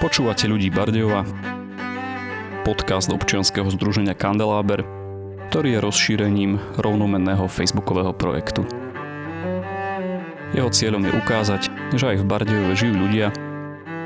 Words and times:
Počúvate 0.00 0.48
ľudí 0.48 0.72
Bardejova, 0.72 1.28
podcast 2.64 3.12
občianskeho 3.12 3.68
združenia 3.68 4.16
Kandeláber, 4.16 4.80
ktorý 5.52 5.76
je 5.76 5.84
rozšírením 5.84 6.56
rovnomenného 6.80 7.44
facebookového 7.44 8.16
projektu. 8.16 8.64
Jeho 10.56 10.72
cieľom 10.72 11.04
je 11.04 11.12
ukázať, 11.12 11.62
že 12.00 12.16
aj 12.16 12.16
v 12.16 12.28
Bardejove 12.32 12.72
žijú 12.80 12.96
ľudia 12.96 13.28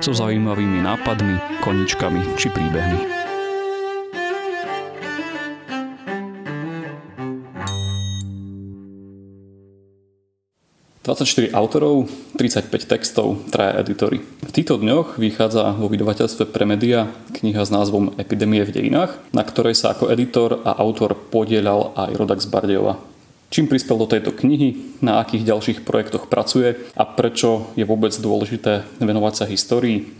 so 0.02 0.10
zaujímavými 0.10 0.82
nápadmi, 0.82 1.62
koničkami 1.62 2.42
či 2.42 2.50
príbehmi. 2.50 3.14
24 11.04 11.52
autorov, 11.52 12.08
35 12.34 12.90
textov, 12.90 13.36
traja 13.52 13.84
editory. 13.84 14.24
Týchto 14.54 14.78
dňoch 14.78 15.18
vychádza 15.18 15.74
vo 15.74 15.90
vydavateľstve 15.90 16.46
Premedia 16.54 17.10
kniha 17.34 17.66
s 17.66 17.74
názvom 17.74 18.14
Epidémie 18.14 18.62
v 18.62 18.70
dejinách, 18.70 19.18
na 19.34 19.42
ktorej 19.42 19.74
sa 19.74 19.90
ako 19.90 20.14
editor 20.14 20.62
a 20.62 20.78
autor 20.78 21.18
podielal 21.18 21.90
aj 21.98 22.14
Rodax 22.14 22.46
Bardejova. 22.46 22.94
Čím 23.50 23.66
prispel 23.66 23.98
do 23.98 24.06
tejto 24.06 24.30
knihy, 24.30 25.02
na 25.02 25.18
akých 25.18 25.50
ďalších 25.50 25.78
projektoch 25.82 26.30
pracuje 26.30 26.78
a 26.94 27.02
prečo 27.02 27.74
je 27.74 27.82
vôbec 27.82 28.14
dôležité 28.14 28.86
venovať 29.02 29.42
sa 29.42 29.50
histórii. 29.50 30.14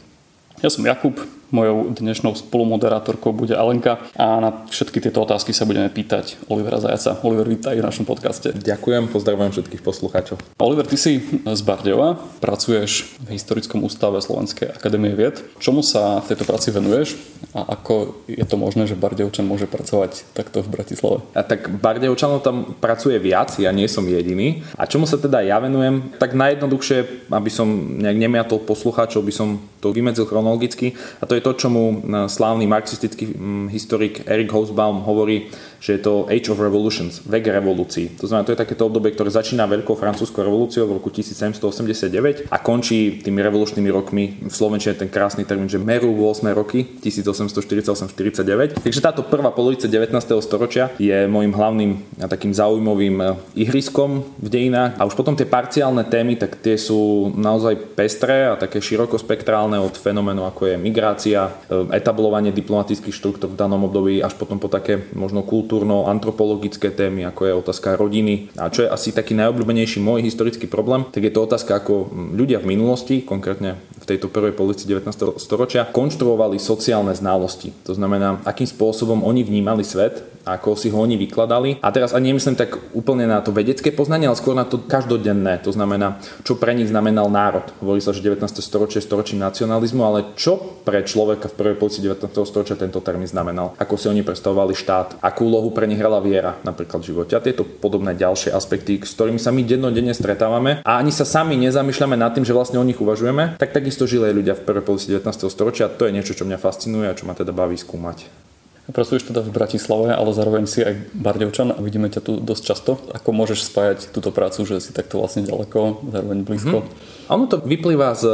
Ja 0.59 0.67
som 0.67 0.83
Jakub, 0.83 1.15
Mojou 1.55 1.95
dnešnou 1.95 2.35
spolumoderátorkou 2.35 3.31
bude 3.31 3.55
Alenka 3.55 4.03
a 4.19 4.43
na 4.43 4.51
všetky 4.67 4.99
tieto 4.99 5.23
otázky 5.23 5.55
sa 5.55 5.63
budeme 5.63 5.87
pýtať 5.87 6.51
Olivera 6.51 6.83
Zajaca. 6.83 7.23
Oliver, 7.23 7.47
vítaj 7.47 7.79
v 7.79 7.87
našom 7.87 8.03
podcaste. 8.03 8.51
Ďakujem, 8.51 9.07
pozdravujem 9.07 9.55
všetkých 9.55 9.87
poslucháčov. 9.87 10.43
Oliver, 10.59 10.83
ty 10.83 10.99
si 10.99 11.23
z 11.47 11.63
Bardejova, 11.63 12.19
pracuješ 12.43 13.07
v 13.23 13.39
Historickom 13.39 13.87
ústave 13.87 14.19
Slovenskej 14.19 14.75
akadémie 14.75 15.15
vied. 15.15 15.47
Čomu 15.63 15.87
sa 15.87 16.19
v 16.27 16.35
tejto 16.35 16.43
práci 16.43 16.75
venuješ 16.75 17.15
a 17.55 17.79
ako 17.79 18.27
je 18.27 18.43
to 18.43 18.59
možné, 18.59 18.91
že 18.91 18.99
Bardejovčan 18.99 19.47
môže 19.47 19.71
pracovať 19.71 20.27
takto 20.35 20.59
v 20.59 20.75
Bratislave? 20.75 21.23
A 21.39 21.47
tak 21.47 21.71
Bardejovčanov 21.71 22.43
tam 22.43 22.75
pracuje 22.83 23.23
viac, 23.23 23.55
ja 23.63 23.71
nie 23.71 23.87
som 23.87 24.03
jediný. 24.03 24.67
A 24.75 24.91
čomu 24.91 25.07
sa 25.07 25.23
teda 25.23 25.39
ja 25.47 25.63
venujem? 25.63 26.19
Tak 26.19 26.35
najjednoduchšie, 26.35 27.31
aby 27.31 27.51
som 27.55 27.71
nejak 28.03 28.19
nemiatol 28.19 28.59
poslucháčov, 28.59 29.23
by 29.23 29.31
som 29.31 29.63
to 29.79 29.93
vymedzil 29.93 30.25
chronologicky. 30.25 30.97
A 31.21 31.29
to 31.29 31.37
je 31.37 31.44
to, 31.45 31.53
čo 31.53 31.69
mu 31.69 32.01
e, 32.01 32.25
slávny 32.25 32.65
marxistický 32.65 33.37
historik 33.69 34.25
Eric 34.25 34.49
Hobsbawm 34.49 35.05
hovorí, 35.05 35.53
že 35.85 36.01
je 36.01 36.01
to 36.01 36.25
Age 36.33 36.49
of 36.49 36.65
Revolutions, 36.65 37.21
vek 37.29 37.45
revolúcií. 37.45 38.17
To 38.17 38.25
znamená, 38.25 38.49
to 38.49 38.57
je 38.57 38.63
takéto 38.65 38.89
obdobie, 38.89 39.13
ktoré 39.13 39.29
začína 39.29 39.69
veľkou 39.69 39.93
francúzskou 39.93 40.41
revolúciou 40.41 40.89
v 40.89 40.97
roku 40.97 41.13
1789 41.13 42.49
a 42.49 42.57
končí 42.57 43.21
tými 43.21 43.45
revolučnými 43.45 43.93
rokmi, 43.93 44.41
v 44.49 44.55
Slovenčine 44.55 44.97
ten 44.97 45.13
krásny 45.13 45.45
termín, 45.45 45.69
že 45.69 45.77
meru 45.77 46.17
8 46.17 46.49
roky, 46.57 46.89
1848-49. 47.05 48.81
Takže 48.81 49.01
táto 49.05 49.29
prvá 49.29 49.53
polovica 49.53 49.85
19. 49.85 50.17
storočia 50.41 50.89
je 50.97 51.29
môjim 51.29 51.53
hlavným 51.53 52.01
a 52.25 52.33
takým 52.33 52.57
zaujímavým 52.57 53.17
e, 53.21 53.27
ihriskom 53.69 54.25
v 54.41 54.49
dejinách. 54.49 54.97
A 54.97 55.05
už 55.05 55.13
potom 55.13 55.37
tie 55.37 55.45
parciálne 55.45 56.09
témy, 56.09 56.41
tak 56.41 56.65
tie 56.65 56.81
sú 56.81 57.29
naozaj 57.37 57.93
pestré 57.93 58.49
a 58.49 58.57
také 58.57 58.81
širokospektrálne 58.81 59.77
od 59.77 59.93
fenoménu 60.01 60.49
ako 60.49 60.73
je 60.73 60.77
migrácia, 60.81 61.53
e, 61.69 61.93
etablovanie 61.93 62.57
diplomatických 62.57 63.13
štruktúr 63.13 63.53
v 63.53 63.61
danom 63.61 63.85
období 63.85 64.25
až 64.25 64.33
potom 64.41 64.57
po 64.57 64.73
také 64.73 65.13
možno 65.13 65.45
kultúrno-antropologické 65.75 66.95
témy, 66.95 67.27
ako 67.27 67.43
je 67.51 67.59
otázka 67.59 67.99
rodiny. 67.99 68.55
A 68.55 68.71
čo 68.71 68.87
je 68.87 68.93
asi 68.93 69.11
taký 69.11 69.35
najobľúbenejší 69.35 69.99
môj 69.99 70.23
historický 70.23 70.71
problém, 70.71 71.03
tak 71.11 71.27
je 71.27 71.35
to 71.35 71.43
otázka, 71.43 71.83
ako 71.83 72.15
ľudia 72.15 72.63
v 72.63 72.71
minulosti, 72.79 73.27
konkrétne 73.27 73.83
v 73.99 74.05
tejto 74.07 74.31
prvej 74.31 74.55
polovici 74.55 74.87
19. 74.87 75.35
storočia, 75.43 75.91
konštruovali 75.91 76.63
sociálne 76.63 77.11
znalosti. 77.11 77.75
To 77.91 77.93
znamená, 77.99 78.39
akým 78.47 78.71
spôsobom 78.71 79.27
oni 79.27 79.43
vnímali 79.43 79.83
svet, 79.83 80.23
ako 80.45 80.77
si 80.77 80.93
ho 80.93 81.01
oni 81.01 81.17
vykladali. 81.17 81.81
A 81.81 81.89
teraz 81.91 82.13
ani 82.13 82.31
nemyslím 82.33 82.57
tak 82.57 82.77
úplne 82.93 83.25
na 83.25 83.41
to 83.41 83.51
vedecké 83.51 83.91
poznanie, 83.91 84.29
ale 84.29 84.39
skôr 84.39 84.53
na 84.53 84.69
to 84.69 84.81
každodenné. 84.81 85.59
To 85.65 85.73
znamená, 85.73 86.21
čo 86.45 86.61
pre 86.61 86.77
nich 86.77 86.93
znamenal 86.93 87.33
národ. 87.33 87.65
Hovorí 87.81 88.01
sa, 88.05 88.13
že 88.13 88.21
19. 88.21 88.45
storočie 88.61 89.01
je 89.01 89.09
storočím 89.09 89.41
nacionalizmu, 89.41 90.05
ale 90.05 90.37
čo 90.37 90.61
pre 90.85 91.03
človeka 91.03 91.49
v 91.49 91.57
prvej 91.57 91.77
polovici 91.81 92.05
19. 92.05 92.31
storočia 92.45 92.77
tento 92.77 93.01
termín 93.01 93.27
znamenal? 93.27 93.73
Ako 93.81 93.97
si 93.97 94.07
oni 94.13 94.21
predstavovali 94.21 94.77
štát? 94.77 95.19
Akú 95.25 95.49
úlohu 95.49 95.73
pre 95.73 95.89
nich 95.89 95.99
hrala 95.99 96.21
viera 96.21 96.61
napríklad 96.63 97.01
v 97.01 97.09
živote? 97.13 97.33
A 97.35 97.45
tieto 97.45 97.65
podobné 97.65 98.13
ďalšie 98.15 98.53
aspekty, 98.53 99.01
s 99.01 99.17
ktorými 99.17 99.41
sa 99.41 99.51
my 99.51 99.65
dennodenne 99.65 100.13
stretávame 100.13 100.85
a 100.85 101.01
ani 101.01 101.11
sa 101.11 101.25
sami 101.25 101.57
nezamýšľame 101.61 102.17
nad 102.21 102.37
tým, 102.37 102.45
že 102.45 102.57
vlastne 102.57 102.79
o 102.79 102.85
nich 102.87 103.01
uvažujeme, 103.01 103.57
tak 103.57 103.73
takisto 103.73 104.05
žili 104.05 104.31
ľudia 104.31 104.55
v 104.57 104.65
prvej 104.65 104.85
polovici 104.85 105.09
19. 105.11 105.49
storočia. 105.49 105.89
To 105.89 106.07
je 106.07 106.15
niečo, 106.15 106.37
čo 106.37 106.45
mňa 106.45 106.59
fascinuje 106.61 107.09
a 107.09 107.17
čo 107.17 107.25
ma 107.25 107.35
teda 107.35 107.51
baví 107.51 107.77
skúmať. 107.77 108.54
Pracuješ 108.85 109.33
teda 109.33 109.41
v 109.41 109.49
Bratislave, 109.49 110.13
ale 110.13 110.37
zároveň 110.37 110.69
si 110.69 110.85
aj 110.85 111.17
Bardevčan 111.17 111.73
a 111.73 111.81
vidíme 111.81 112.13
ťa 112.13 112.21
tu 112.21 112.37
dosť 112.37 112.63
často. 112.69 113.01
Ako 113.17 113.33
môžeš 113.33 113.65
spájať 113.65 114.13
túto 114.13 114.29
prácu, 114.29 114.69
že 114.69 114.77
si 114.85 114.93
takto 114.93 115.25
vlastne 115.25 115.41
ďaleko, 115.41 116.05
zároveň 116.13 116.45
blízko? 116.45 116.85
Mm-hmm. 116.85 117.33
Ono 117.33 117.49
to 117.49 117.65
vyplýva 117.65 118.13
z 118.13 118.25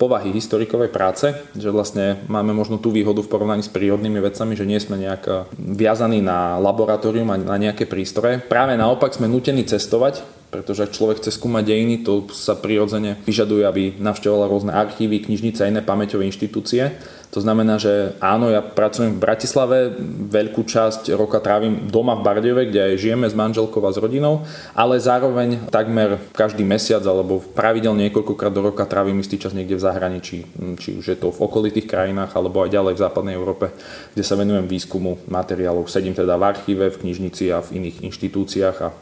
povahy 0.00 0.32
historikovej 0.32 0.88
práce, 0.88 1.36
že 1.52 1.68
vlastne 1.68 2.24
máme 2.24 2.56
možno 2.56 2.80
tú 2.80 2.88
výhodu 2.88 3.20
v 3.20 3.28
porovnaní 3.28 3.60
s 3.60 3.68
prírodnými 3.68 4.16
vecami, 4.24 4.56
že 4.56 4.64
nie 4.64 4.80
sme 4.80 4.96
nejak 4.96 5.22
eh, 5.28 5.44
viazaní 5.60 6.24
na 6.24 6.56
laboratórium 6.56 7.28
a 7.28 7.36
na 7.36 7.60
nejaké 7.60 7.84
prístroje. 7.84 8.40
Práve 8.40 8.80
naopak 8.80 9.12
sme 9.12 9.28
nutení 9.28 9.68
cestovať, 9.68 10.24
pretože 10.48 10.88
ak 10.88 10.96
človek 10.96 11.20
chce 11.20 11.36
skúmať 11.36 11.68
dejiny, 11.68 12.00
to 12.00 12.24
sa 12.32 12.56
prirodzene 12.56 13.20
vyžaduje, 13.28 13.68
aby 13.68 13.82
navštevoval 14.00 14.48
rôzne 14.48 14.72
archívy, 14.72 15.20
knižnice 15.20 15.60
a 15.60 15.68
iné 15.68 15.84
pamäťové 15.84 16.24
inštitúcie 16.24 16.96
to 17.28 17.44
znamená, 17.44 17.76
že 17.76 18.16
áno, 18.24 18.48
ja 18.48 18.64
pracujem 18.64 19.12
v 19.12 19.22
Bratislave, 19.22 19.92
veľkú 20.32 20.64
časť 20.64 21.12
roka 21.12 21.38
trávim 21.44 21.86
doma 21.86 22.16
v 22.16 22.24
Bardejove, 22.24 22.72
kde 22.72 22.92
aj 22.92 23.00
žijeme 23.00 23.28
s 23.28 23.36
manželkou 23.36 23.84
a 23.84 23.92
s 23.92 24.00
rodinou, 24.00 24.48
ale 24.72 24.96
zároveň 24.96 25.68
takmer 25.68 26.16
každý 26.32 26.64
mesiac 26.64 27.04
alebo 27.04 27.44
pravidelne 27.52 28.08
niekoľkokrát 28.08 28.52
do 28.52 28.72
roka 28.72 28.88
trávim 28.88 29.20
istý 29.20 29.36
čas 29.36 29.52
niekde 29.52 29.76
v 29.76 29.84
zahraničí, 29.84 30.36
či 30.80 30.96
už 30.96 31.04
je 31.04 31.18
to 31.20 31.28
v 31.28 31.42
okolitých 31.44 31.84
krajinách 31.84 32.32
alebo 32.32 32.64
aj 32.64 32.72
ďalej 32.72 32.94
v 32.96 33.02
západnej 33.04 33.34
Európe, 33.36 33.76
kde 34.16 34.24
sa 34.24 34.34
venujem 34.34 34.64
výskumu 34.64 35.20
materiálov. 35.28 35.86
Sedím 35.92 36.16
teda 36.16 36.40
v 36.40 36.48
archíve, 36.48 36.88
v 36.88 37.00
knižnici 37.04 37.52
a 37.52 37.60
v 37.60 37.84
iných 37.84 38.08
inštitúciách 38.08 38.76
a 38.80 38.88
e, 38.88 38.94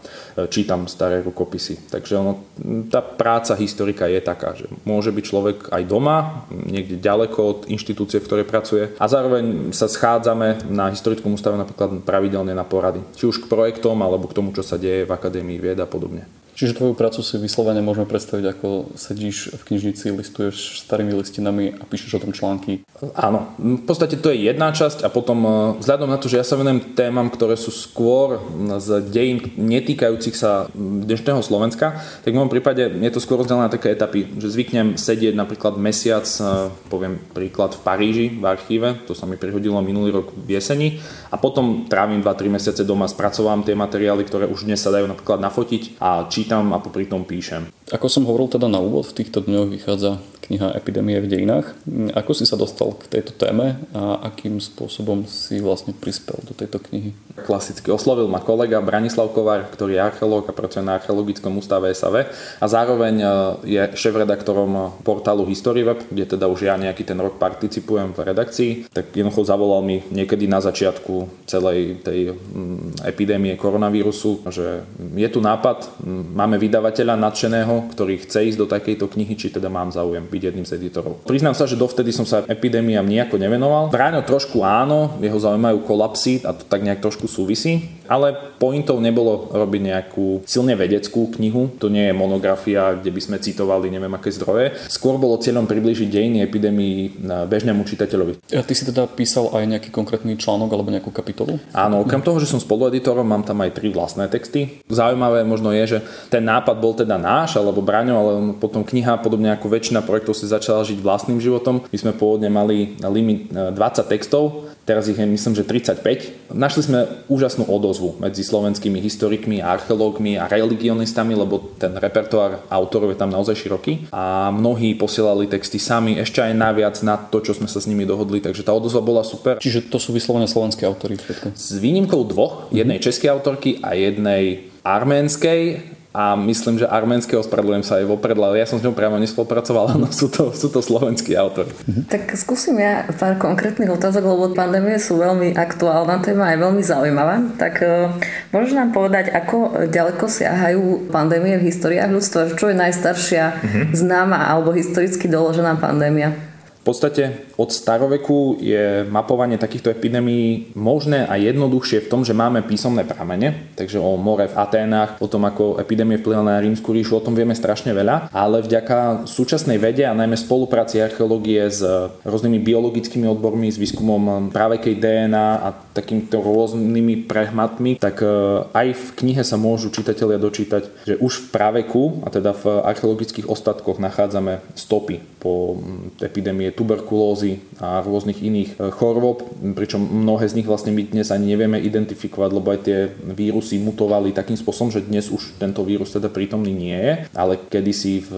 čítam 0.50 0.90
staré 0.90 1.22
rukopisy. 1.22 1.88
Takže 1.94 2.12
ono, 2.18 2.42
tá 2.90 3.00
práca 3.00 3.54
historika 3.54 4.10
je 4.10 4.20
taká, 4.20 4.58
že 4.58 4.66
môže 4.82 5.14
byť 5.14 5.24
človek 5.24 5.56
aj 5.70 5.82
doma, 5.86 6.46
niekde 6.50 6.98
ďaleko 6.98 7.38
od 7.38 7.58
inštitúcie 7.70 8.15
inštitúcie, 8.16 8.24
v 8.24 8.28
ktorej 8.28 8.46
pracuje. 8.48 8.84
A 8.96 9.06
zároveň 9.06 9.72
sa 9.76 9.86
schádzame 9.86 10.72
na 10.72 10.88
historickom 10.88 11.36
ústave 11.36 11.60
napríklad 11.60 12.02
pravidelne 12.02 12.56
na 12.56 12.64
porady. 12.64 13.04
Či 13.14 13.28
už 13.28 13.36
k 13.44 13.50
projektom, 13.50 14.00
alebo 14.00 14.28
k 14.28 14.36
tomu, 14.36 14.56
čo 14.56 14.64
sa 14.64 14.80
deje 14.80 15.04
v 15.04 15.12
Akadémii 15.12 15.60
vied 15.60 15.78
a 15.78 15.88
podobne. 15.88 16.24
Čiže 16.56 16.80
tvoju 16.80 16.96
prácu 16.96 17.20
si 17.20 17.36
vyslovene 17.36 17.84
môžeme 17.84 18.08
predstaviť, 18.08 18.56
ako 18.56 18.96
sedíš 18.96 19.52
v 19.52 19.62
knižnici, 19.68 20.08
listuješ 20.08 20.88
starými 20.88 21.12
listinami 21.12 21.76
a 21.76 21.84
píšeš 21.84 22.16
o 22.16 22.22
tom 22.24 22.32
články. 22.32 22.80
Áno, 23.12 23.52
v 23.60 23.84
podstate 23.84 24.16
to 24.16 24.32
je 24.32 24.48
jedna 24.48 24.72
časť 24.72 25.04
a 25.04 25.12
potom 25.12 25.44
e, 25.44 25.48
vzhľadom 25.84 26.08
na 26.08 26.16
to, 26.16 26.32
že 26.32 26.40
ja 26.40 26.48
sa 26.48 26.56
venujem 26.56 26.96
témam, 26.96 27.28
ktoré 27.28 27.60
sú 27.60 27.68
skôr 27.68 28.40
z 28.80 29.04
dejín 29.04 29.52
netýkajúcich 29.60 30.32
sa 30.32 30.72
dnešného 30.72 31.44
Slovenska, 31.44 32.00
tak 32.24 32.32
v 32.32 32.40
môjom 32.40 32.48
prípade 32.48 32.88
je 32.88 33.12
to 33.12 33.20
skôr 33.20 33.36
rozdelené 33.36 33.68
na 33.68 33.76
také 33.76 33.92
etapy, 33.92 34.24
že 34.40 34.48
zvyknem 34.48 34.96
sedieť 34.96 35.36
napríklad 35.36 35.76
mesiac, 35.76 36.24
e, 36.24 36.72
poviem 36.88 37.20
príklad 37.36 37.76
v 37.76 37.84
Paríži 37.84 38.26
v 38.32 38.44
archíve, 38.48 38.96
to 39.04 39.12
sa 39.12 39.28
mi 39.28 39.36
prihodilo 39.36 39.76
minulý 39.84 40.24
rok 40.24 40.32
v 40.32 40.56
jeseni 40.56 41.04
a 41.28 41.36
potom 41.36 41.84
trávim 41.84 42.24
2-3 42.24 42.48
mesiace 42.48 42.80
doma, 42.80 43.04
spracovám 43.12 43.60
tie 43.60 43.76
materiály, 43.76 44.24
ktoré 44.24 44.48
už 44.48 44.64
dnes 44.64 44.80
sa 44.80 44.88
dajú 44.88 45.04
napríklad 45.04 45.36
nafotiť 45.36 46.00
a 46.00 46.24
či 46.32 46.45
čítam 46.46 46.70
a 46.70 46.78
popri 46.78 47.10
tom 47.10 47.26
píšem. 47.26 47.66
Ako 47.94 48.10
som 48.10 48.26
hovoril 48.26 48.50
teda 48.50 48.66
na 48.66 48.82
úvod, 48.82 49.06
v 49.06 49.22
týchto 49.22 49.46
dňoch 49.46 49.70
vychádza 49.70 50.18
kniha 50.46 50.78
Epidémie 50.78 51.18
v 51.18 51.26
dejinách. 51.26 51.74
Ako 52.14 52.30
si 52.30 52.46
sa 52.46 52.54
dostal 52.54 52.94
k 52.94 53.18
tejto 53.18 53.34
téme 53.34 53.82
a 53.90 54.30
akým 54.30 54.62
spôsobom 54.62 55.26
si 55.26 55.58
vlastne 55.58 55.90
prispel 55.90 56.38
do 56.46 56.54
tejto 56.54 56.78
knihy? 56.78 57.10
Klasicky 57.42 57.90
oslovil 57.90 58.30
ma 58.30 58.38
kolega 58.38 58.78
Branislav 58.78 59.34
Kovar, 59.34 59.66
ktorý 59.66 59.98
je 59.98 60.06
archeológ 60.06 60.46
a 60.46 60.54
pracuje 60.54 60.86
na 60.86 60.96
archeologickom 60.96 61.58
ústave 61.58 61.90
SAV 61.92 62.30
a 62.62 62.66
zároveň 62.70 63.14
e, 63.20 63.26
je 63.66 63.82
šéf-redaktorom 63.98 65.02
portálu 65.02 65.44
HistoryWeb, 65.50 66.06
kde 66.08 66.38
teda 66.38 66.46
už 66.46 66.70
ja 66.70 66.78
nejaký 66.78 67.02
ten 67.02 67.18
rok 67.18 67.36
participujem 67.42 68.14
v 68.14 68.20
redakcii. 68.22 68.70
Tak 68.94 69.12
jednoducho 69.12 69.44
zavolal 69.44 69.82
mi 69.82 70.00
niekedy 70.14 70.46
na 70.46 70.62
začiatku 70.62 71.44
celej 71.44 72.00
tej 72.06 72.32
mm, 72.32 73.04
epidémie 73.04 73.58
koronavírusu, 73.58 74.46
že 74.48 74.86
je 75.18 75.28
tu 75.28 75.42
nápad, 75.42 76.06
máme 76.32 76.56
vydavateľa 76.56 77.18
nadšeného, 77.18 77.75
ktorý 77.84 78.24
chce 78.24 78.48
ísť 78.52 78.58
do 78.60 78.66
takejto 78.68 79.10
knihy, 79.12 79.36
či 79.36 79.52
teda 79.52 79.68
mám 79.68 79.92
záujem 79.92 80.24
byť 80.24 80.42
jedným 80.52 80.66
z 80.68 80.76
editorov. 80.80 81.20
Priznám 81.28 81.52
sa, 81.52 81.68
že 81.68 81.76
dovtedy 81.76 82.14
som 82.14 82.24
sa 82.24 82.46
epidémiám 82.48 83.04
nejako 83.04 83.36
nevenoval. 83.36 83.92
Vráňo 83.92 84.24
trošku 84.24 84.64
áno, 84.64 85.20
jeho 85.20 85.36
zaujímajú 85.36 85.84
kolapsy 85.84 86.44
a 86.46 86.56
to 86.56 86.64
tak 86.64 86.80
nejak 86.84 87.02
trošku 87.02 87.28
súvisí. 87.28 87.95
Ale 88.06 88.34
pointou 88.56 88.98
nebolo 89.02 89.50
robiť 89.52 89.80
nejakú 89.82 90.26
silne 90.48 90.74
vedeckú 90.78 91.28
knihu, 91.36 91.74
to 91.76 91.92
nie 91.92 92.08
je 92.10 92.14
monografia, 92.14 92.96
kde 92.96 93.10
by 93.12 93.20
sme 93.20 93.36
citovali 93.42 93.92
neviem 93.92 94.12
aké 94.14 94.32
zdroje. 94.32 94.78
Skôr 94.88 95.20
bolo 95.20 95.38
cieľom 95.40 95.68
približiť 95.68 96.08
dejiny 96.08 96.38
epidémii 96.42 97.26
bežnému 97.50 97.84
čitateľovi. 97.84 98.54
A 98.54 98.62
ty 98.62 98.72
si 98.72 98.86
teda 98.86 99.06
písal 99.10 99.50
aj 99.52 99.64
nejaký 99.66 99.90
konkrétny 99.90 100.38
článok 100.38 100.70
alebo 100.72 100.92
nejakú 100.92 101.10
kapitolu? 101.10 101.58
Áno, 101.74 102.02
okrem 102.02 102.22
toho, 102.22 102.38
že 102.38 102.50
som 102.50 102.62
spolueditorom, 102.62 103.26
mám 103.26 103.42
tam 103.42 103.60
aj 103.62 103.76
tri 103.76 103.90
vlastné 103.90 104.30
texty. 104.30 104.80
Zaujímavé 104.86 105.42
možno 105.42 105.74
je, 105.74 105.98
že 105.98 105.98
ten 106.30 106.44
nápad 106.46 106.76
bol 106.78 106.94
teda 106.94 107.18
náš 107.18 107.58
alebo 107.58 107.82
Braňo, 107.82 108.14
ale 108.16 108.32
potom 108.56 108.86
kniha, 108.86 109.20
podobne 109.20 109.52
ako 109.54 109.66
väčšina 109.70 110.02
projektov, 110.02 110.38
si 110.38 110.46
začala 110.46 110.86
žiť 110.86 110.98
vlastným 111.02 111.42
životom. 111.42 111.84
My 111.88 111.98
sme 111.98 112.12
pôvodne 112.14 112.48
mali 112.52 112.96
limit 113.02 113.50
20 113.52 113.74
e, 113.74 114.02
textov, 114.06 114.70
teraz 114.86 115.10
ich 115.10 115.18
je 115.18 115.26
myslím, 115.26 115.52
že 115.58 115.66
35. 115.66 116.54
Našli 116.54 116.82
sme 116.86 116.98
úžasnú 117.26 117.66
odozvu 117.66 118.14
medzi 118.22 118.46
slovenskými 118.46 119.02
historikmi, 119.02 119.58
archeológmi 119.58 120.38
a 120.38 120.46
religionistami, 120.46 121.34
lebo 121.34 121.74
ten 121.76 121.92
repertoár 121.98 122.62
autorov 122.70 123.10
je 123.12 123.18
tam 123.18 123.34
naozaj 123.34 123.58
široký 123.58 124.08
a 124.14 124.54
mnohí 124.54 124.94
posielali 124.94 125.50
texty 125.50 125.82
sami, 125.82 126.16
ešte 126.22 126.38
aj 126.38 126.54
naviac 126.54 126.96
na 127.02 127.18
to, 127.18 127.42
čo 127.42 127.58
sme 127.58 127.66
sa 127.66 127.82
s 127.82 127.90
nimi 127.90 128.06
dohodli, 128.06 128.38
takže 128.38 128.62
tá 128.62 128.70
odozva 128.70 129.02
bola 129.02 129.26
super. 129.26 129.58
Čiže 129.58 129.90
to 129.90 129.98
sú 129.98 130.14
vyslovene 130.14 130.46
slovenské 130.46 130.86
autory 130.86 131.18
všetko? 131.18 131.58
S 131.58 131.76
výnimkou 131.82 132.22
dvoch, 132.30 132.70
jednej 132.70 133.02
mm-hmm. 133.02 133.06
českej 133.10 133.28
autorky 133.34 133.82
a 133.82 133.98
jednej 133.98 134.70
arménskej 134.86 135.95
a 136.16 136.32
myslím, 136.32 136.80
že 136.80 136.88
arménskeho 136.88 137.44
spravedlňujem 137.44 137.84
sa 137.84 138.00
aj 138.00 138.08
vopred, 138.08 138.40
ale 138.40 138.56
ja 138.56 138.64
som 138.64 138.80
s 138.80 138.84
ňou 138.88 138.96
priamo 138.96 139.20
nespolupracoval, 139.20 139.92
no 140.00 140.08
sú 140.08 140.32
to, 140.32 140.48
sú 140.56 140.72
to 140.72 140.80
slovenskí 140.80 141.36
autori. 141.36 141.68
Tak 142.08 142.32
skúsim 142.40 142.80
ja 142.80 143.04
pár 143.20 143.36
konkrétnych 143.36 143.92
otázok, 143.92 144.24
lebo 144.24 144.56
pandémie 144.56 144.96
sú 144.96 145.20
veľmi 145.20 145.52
aktuálna 145.52 146.24
téma 146.24 146.56
je 146.56 146.64
veľmi 146.64 146.80
zaujímavá. 146.80 147.36
Tak 147.60 147.74
uh, 147.84 148.08
môžeš 148.48 148.72
nám 148.72 148.96
povedať, 148.96 149.28
ako 149.28 149.84
ďaleko 149.92 150.24
siahajú 150.24 151.12
pandémie 151.12 151.60
v 151.60 151.68
históriách 151.68 152.08
ľudstva? 152.08 152.56
Čo 152.56 152.72
je 152.72 152.80
najstaršia 152.80 153.44
uh-huh. 153.52 153.92
známa 153.92 154.48
alebo 154.48 154.72
historicky 154.72 155.28
doložená 155.28 155.76
pandémia? 155.76 156.32
V 156.80 156.94
podstate 156.94 157.50
od 157.56 157.72
staroveku 157.72 158.60
je 158.60 159.08
mapovanie 159.08 159.56
takýchto 159.56 159.88
epidémií 159.88 160.76
možné 160.76 161.24
a 161.24 161.40
jednoduchšie 161.40 162.04
v 162.04 162.10
tom, 162.12 162.20
že 162.20 162.36
máme 162.36 162.60
písomné 162.62 163.08
pramene, 163.08 163.72
takže 163.74 163.96
o 163.96 164.20
more 164.20 164.52
v 164.52 164.58
Aténach, 164.60 165.16
o 165.24 165.26
tom, 165.28 165.48
ako 165.48 165.80
epidémie 165.80 166.20
vplyvala 166.20 166.60
na 166.60 166.62
rímsku 166.62 166.92
ríšu, 166.92 167.16
o 167.16 167.24
tom 167.24 167.32
vieme 167.32 167.56
strašne 167.56 167.96
veľa, 167.96 168.28
ale 168.30 168.60
vďaka 168.60 169.24
súčasnej 169.24 169.80
vede 169.80 170.04
a 170.04 170.12
najmä 170.12 170.36
spolupráci 170.36 171.00
archeológie 171.00 171.64
s 171.72 171.80
rôznymi 172.28 172.60
biologickými 172.60 173.24
odbormi, 173.24 173.72
s 173.72 173.80
výskumom 173.80 174.52
právekej 174.52 175.00
DNA 175.00 175.48
a 175.64 175.68
takýmito 175.96 176.44
rôznymi 176.44 177.24
prehmatmi, 177.24 177.96
tak 177.96 178.20
e, 178.20 178.28
aj 178.76 178.86
v 178.92 179.06
knihe 179.24 179.40
sa 179.40 179.56
môžu 179.56 179.88
čitatelia 179.88 180.36
dočítať, 180.36 181.08
že 181.08 181.14
už 181.16 181.48
v 181.48 181.56
práveku, 181.56 182.02
a 182.20 182.28
teda 182.28 182.52
v 182.52 182.84
archeologických 182.84 183.48
ostatkoch 183.48 183.96
nachádzame 183.96 184.60
stopy 184.76 185.24
po 185.40 185.80
epidémie 186.20 186.68
tuberkulózy 186.74 187.45
a 187.78 188.00
rôznych 188.02 188.40
iných 188.40 188.70
e, 188.76 188.90
chorôb, 188.90 189.46
pričom 189.76 190.00
mnohé 190.00 190.48
z 190.48 190.56
nich 190.58 190.68
vlastne 190.68 190.90
my 190.90 191.06
dnes 191.06 191.28
ani 191.30 191.52
nevieme 191.52 191.78
identifikovať, 191.78 192.50
lebo 192.50 192.68
aj 192.72 192.80
tie 192.82 192.98
vírusy 193.22 193.78
mutovali 193.78 194.32
takým 194.32 194.56
spôsobom, 194.56 194.90
že 194.90 195.04
dnes 195.04 195.28
už 195.28 195.60
tento 195.60 195.84
vírus 195.86 196.10
teda 196.10 196.32
prítomný 196.32 196.72
nie 196.72 196.96
je, 196.96 197.12
ale 197.36 197.60
kedysi 197.68 198.24
v 198.24 198.32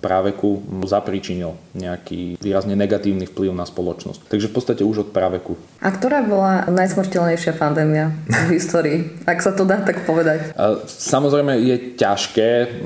práveku 0.00 0.64
zapričinil 0.88 1.54
nejaký 1.76 2.40
výrazne 2.40 2.72
negatívny 2.74 3.28
vplyv 3.28 3.52
na 3.52 3.68
spoločnosť. 3.68 4.26
Takže 4.28 4.48
v 4.48 4.54
podstate 4.54 4.82
už 4.82 5.08
od 5.08 5.10
práveku. 5.12 5.54
A 5.84 5.92
ktorá 5.92 6.24
bola 6.24 6.64
najsmrteľnejšia 6.72 7.58
pandémia 7.60 8.14
v 8.48 8.56
histórii, 8.56 8.98
ak 9.28 9.38
sa 9.44 9.52
to 9.52 9.68
dá 9.68 9.84
tak 9.84 10.08
povedať? 10.08 10.54
Samozrejme 10.88 11.58
je 11.60 11.76
ťažké 12.00 12.80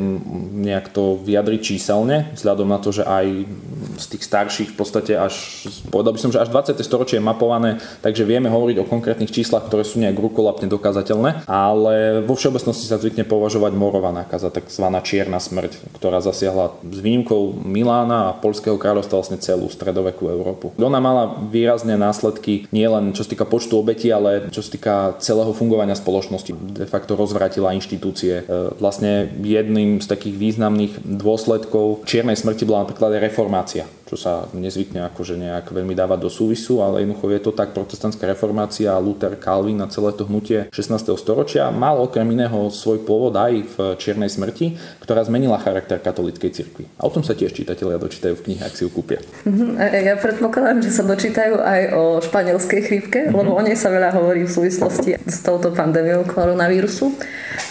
nejak 0.67 0.91
to 0.91 1.21
vyjadriť 1.23 1.61
číselne, 1.63 2.33
vzhľadom 2.35 2.67
na 2.67 2.79
to, 2.83 2.91
že 2.91 3.05
aj 3.07 3.27
z 3.97 4.07
tých 4.17 4.23
starších 4.27 4.69
v 4.73 4.77
podstate 4.77 5.13
až, 5.17 5.35
povedal 5.91 6.15
by 6.15 6.21
som, 6.23 6.31
že 6.31 6.39
až 6.39 6.49
20. 6.55 6.79
storočie 6.87 7.19
je 7.19 7.25
mapované, 7.25 7.83
takže 8.01 8.23
vieme 8.23 8.47
hovoriť 8.47 8.77
o 8.83 8.89
konkrétnych 8.89 9.35
číslach, 9.35 9.67
ktoré 9.67 9.83
sú 9.83 9.99
nejak 9.99 10.15
rukolapne 10.15 10.71
dokázateľné, 10.71 11.49
ale 11.51 12.23
vo 12.23 12.39
všeobecnosti 12.39 12.87
sa 12.87 13.03
zvykne 13.03 13.27
považovať 13.27 13.73
morová 13.75 14.15
nákaza, 14.15 14.55
takzvaná 14.55 15.03
čierna 15.03 15.43
smrť, 15.43 15.99
ktorá 15.99 16.23
zasiahla 16.23 16.79
s 16.87 16.99
výnimkou 17.03 17.67
Milána 17.67 18.31
a 18.31 18.37
Polského 18.37 18.79
kráľovstva 18.79 19.19
vlastne 19.19 19.43
celú 19.43 19.67
stredovekú 19.67 20.31
Európu. 20.31 20.71
Ona 20.79 21.03
mala 21.03 21.35
výrazné 21.51 21.99
následky 21.99 22.71
nielen 22.71 23.17
čo 23.17 23.25
sa 23.25 23.33
týka 23.33 23.49
počtu 23.49 23.81
obetí, 23.81 24.13
ale 24.13 24.53
čo 24.53 24.61
sa 24.61 24.71
týka 24.71 24.95
celého 25.25 25.57
fungovania 25.57 25.97
spoločnosti. 25.97 26.53
De 26.53 26.85
facto 26.85 27.17
rozvratila 27.17 27.73
inštitúcie. 27.73 28.45
E, 28.45 28.77
vlastne 28.77 29.33
jedným 29.41 30.05
z 30.05 30.07
takých 30.07 30.37
významných 30.37 30.93
dôsledkov 31.01 32.05
čiernej 32.05 32.37
smrti 32.37 32.69
bola 32.69 32.85
napríklad 32.85 33.17
reformácia 33.17 33.89
čo 34.07 34.15
sa 34.15 34.47
nezvykne 34.55 35.03
akože 35.13 35.35
nejak 35.35 35.75
veľmi 35.75 35.93
dávať 35.93 36.19
do 36.23 36.31
súvisu, 36.31 36.81
ale 36.81 37.03
jednoducho 37.03 37.27
je 37.35 37.41
to 37.43 37.53
tak 37.53 37.75
protestantská 37.75 38.31
reformácia, 38.31 38.95
Luther, 39.03 39.35
Calvin 39.35 39.83
a 39.83 39.91
celé 39.91 40.15
to 40.15 40.25
hnutie 40.25 40.71
16. 40.71 41.19
storočia 41.19 41.69
mal 41.75 41.99
okrem 41.99 42.27
iného 42.31 42.71
svoj 42.71 43.03
pôvod 43.03 43.35
aj 43.35 43.53
v 43.67 43.77
Čiernej 43.99 44.31
smrti, 44.31 44.79
ktorá 45.03 45.27
zmenila 45.27 45.59
charakter 45.59 45.99
katolíckej 45.99 46.51
cirkvi. 46.55 46.85
A 47.03 47.07
o 47.07 47.11
tom 47.11 47.27
sa 47.27 47.35
tiež 47.35 47.51
čitatelia 47.51 47.99
dočítajú 47.99 48.39
v 48.39 48.45
knihe, 48.47 48.63
ak 48.63 48.75
si 48.79 48.87
ju 48.87 48.91
kúpia. 48.95 49.19
Mhm, 49.45 49.79
ja 49.79 50.15
predpokladám, 50.17 50.87
že 50.87 50.95
sa 50.95 51.03
dočítajú 51.03 51.59
aj 51.59 51.81
o 51.97 52.03
španielskej 52.23 52.81
chrípke, 52.87 53.19
mm-hmm. 53.27 53.39
lebo 53.39 53.59
o 53.59 53.63
nej 53.63 53.75
sa 53.75 53.91
veľa 53.91 54.15
hovorí 54.15 54.47
v 54.47 54.53
súvislosti 54.53 55.19
s 55.25 55.39
touto 55.43 55.75
pandémiou 55.75 56.23
koronavírusu. 56.29 57.11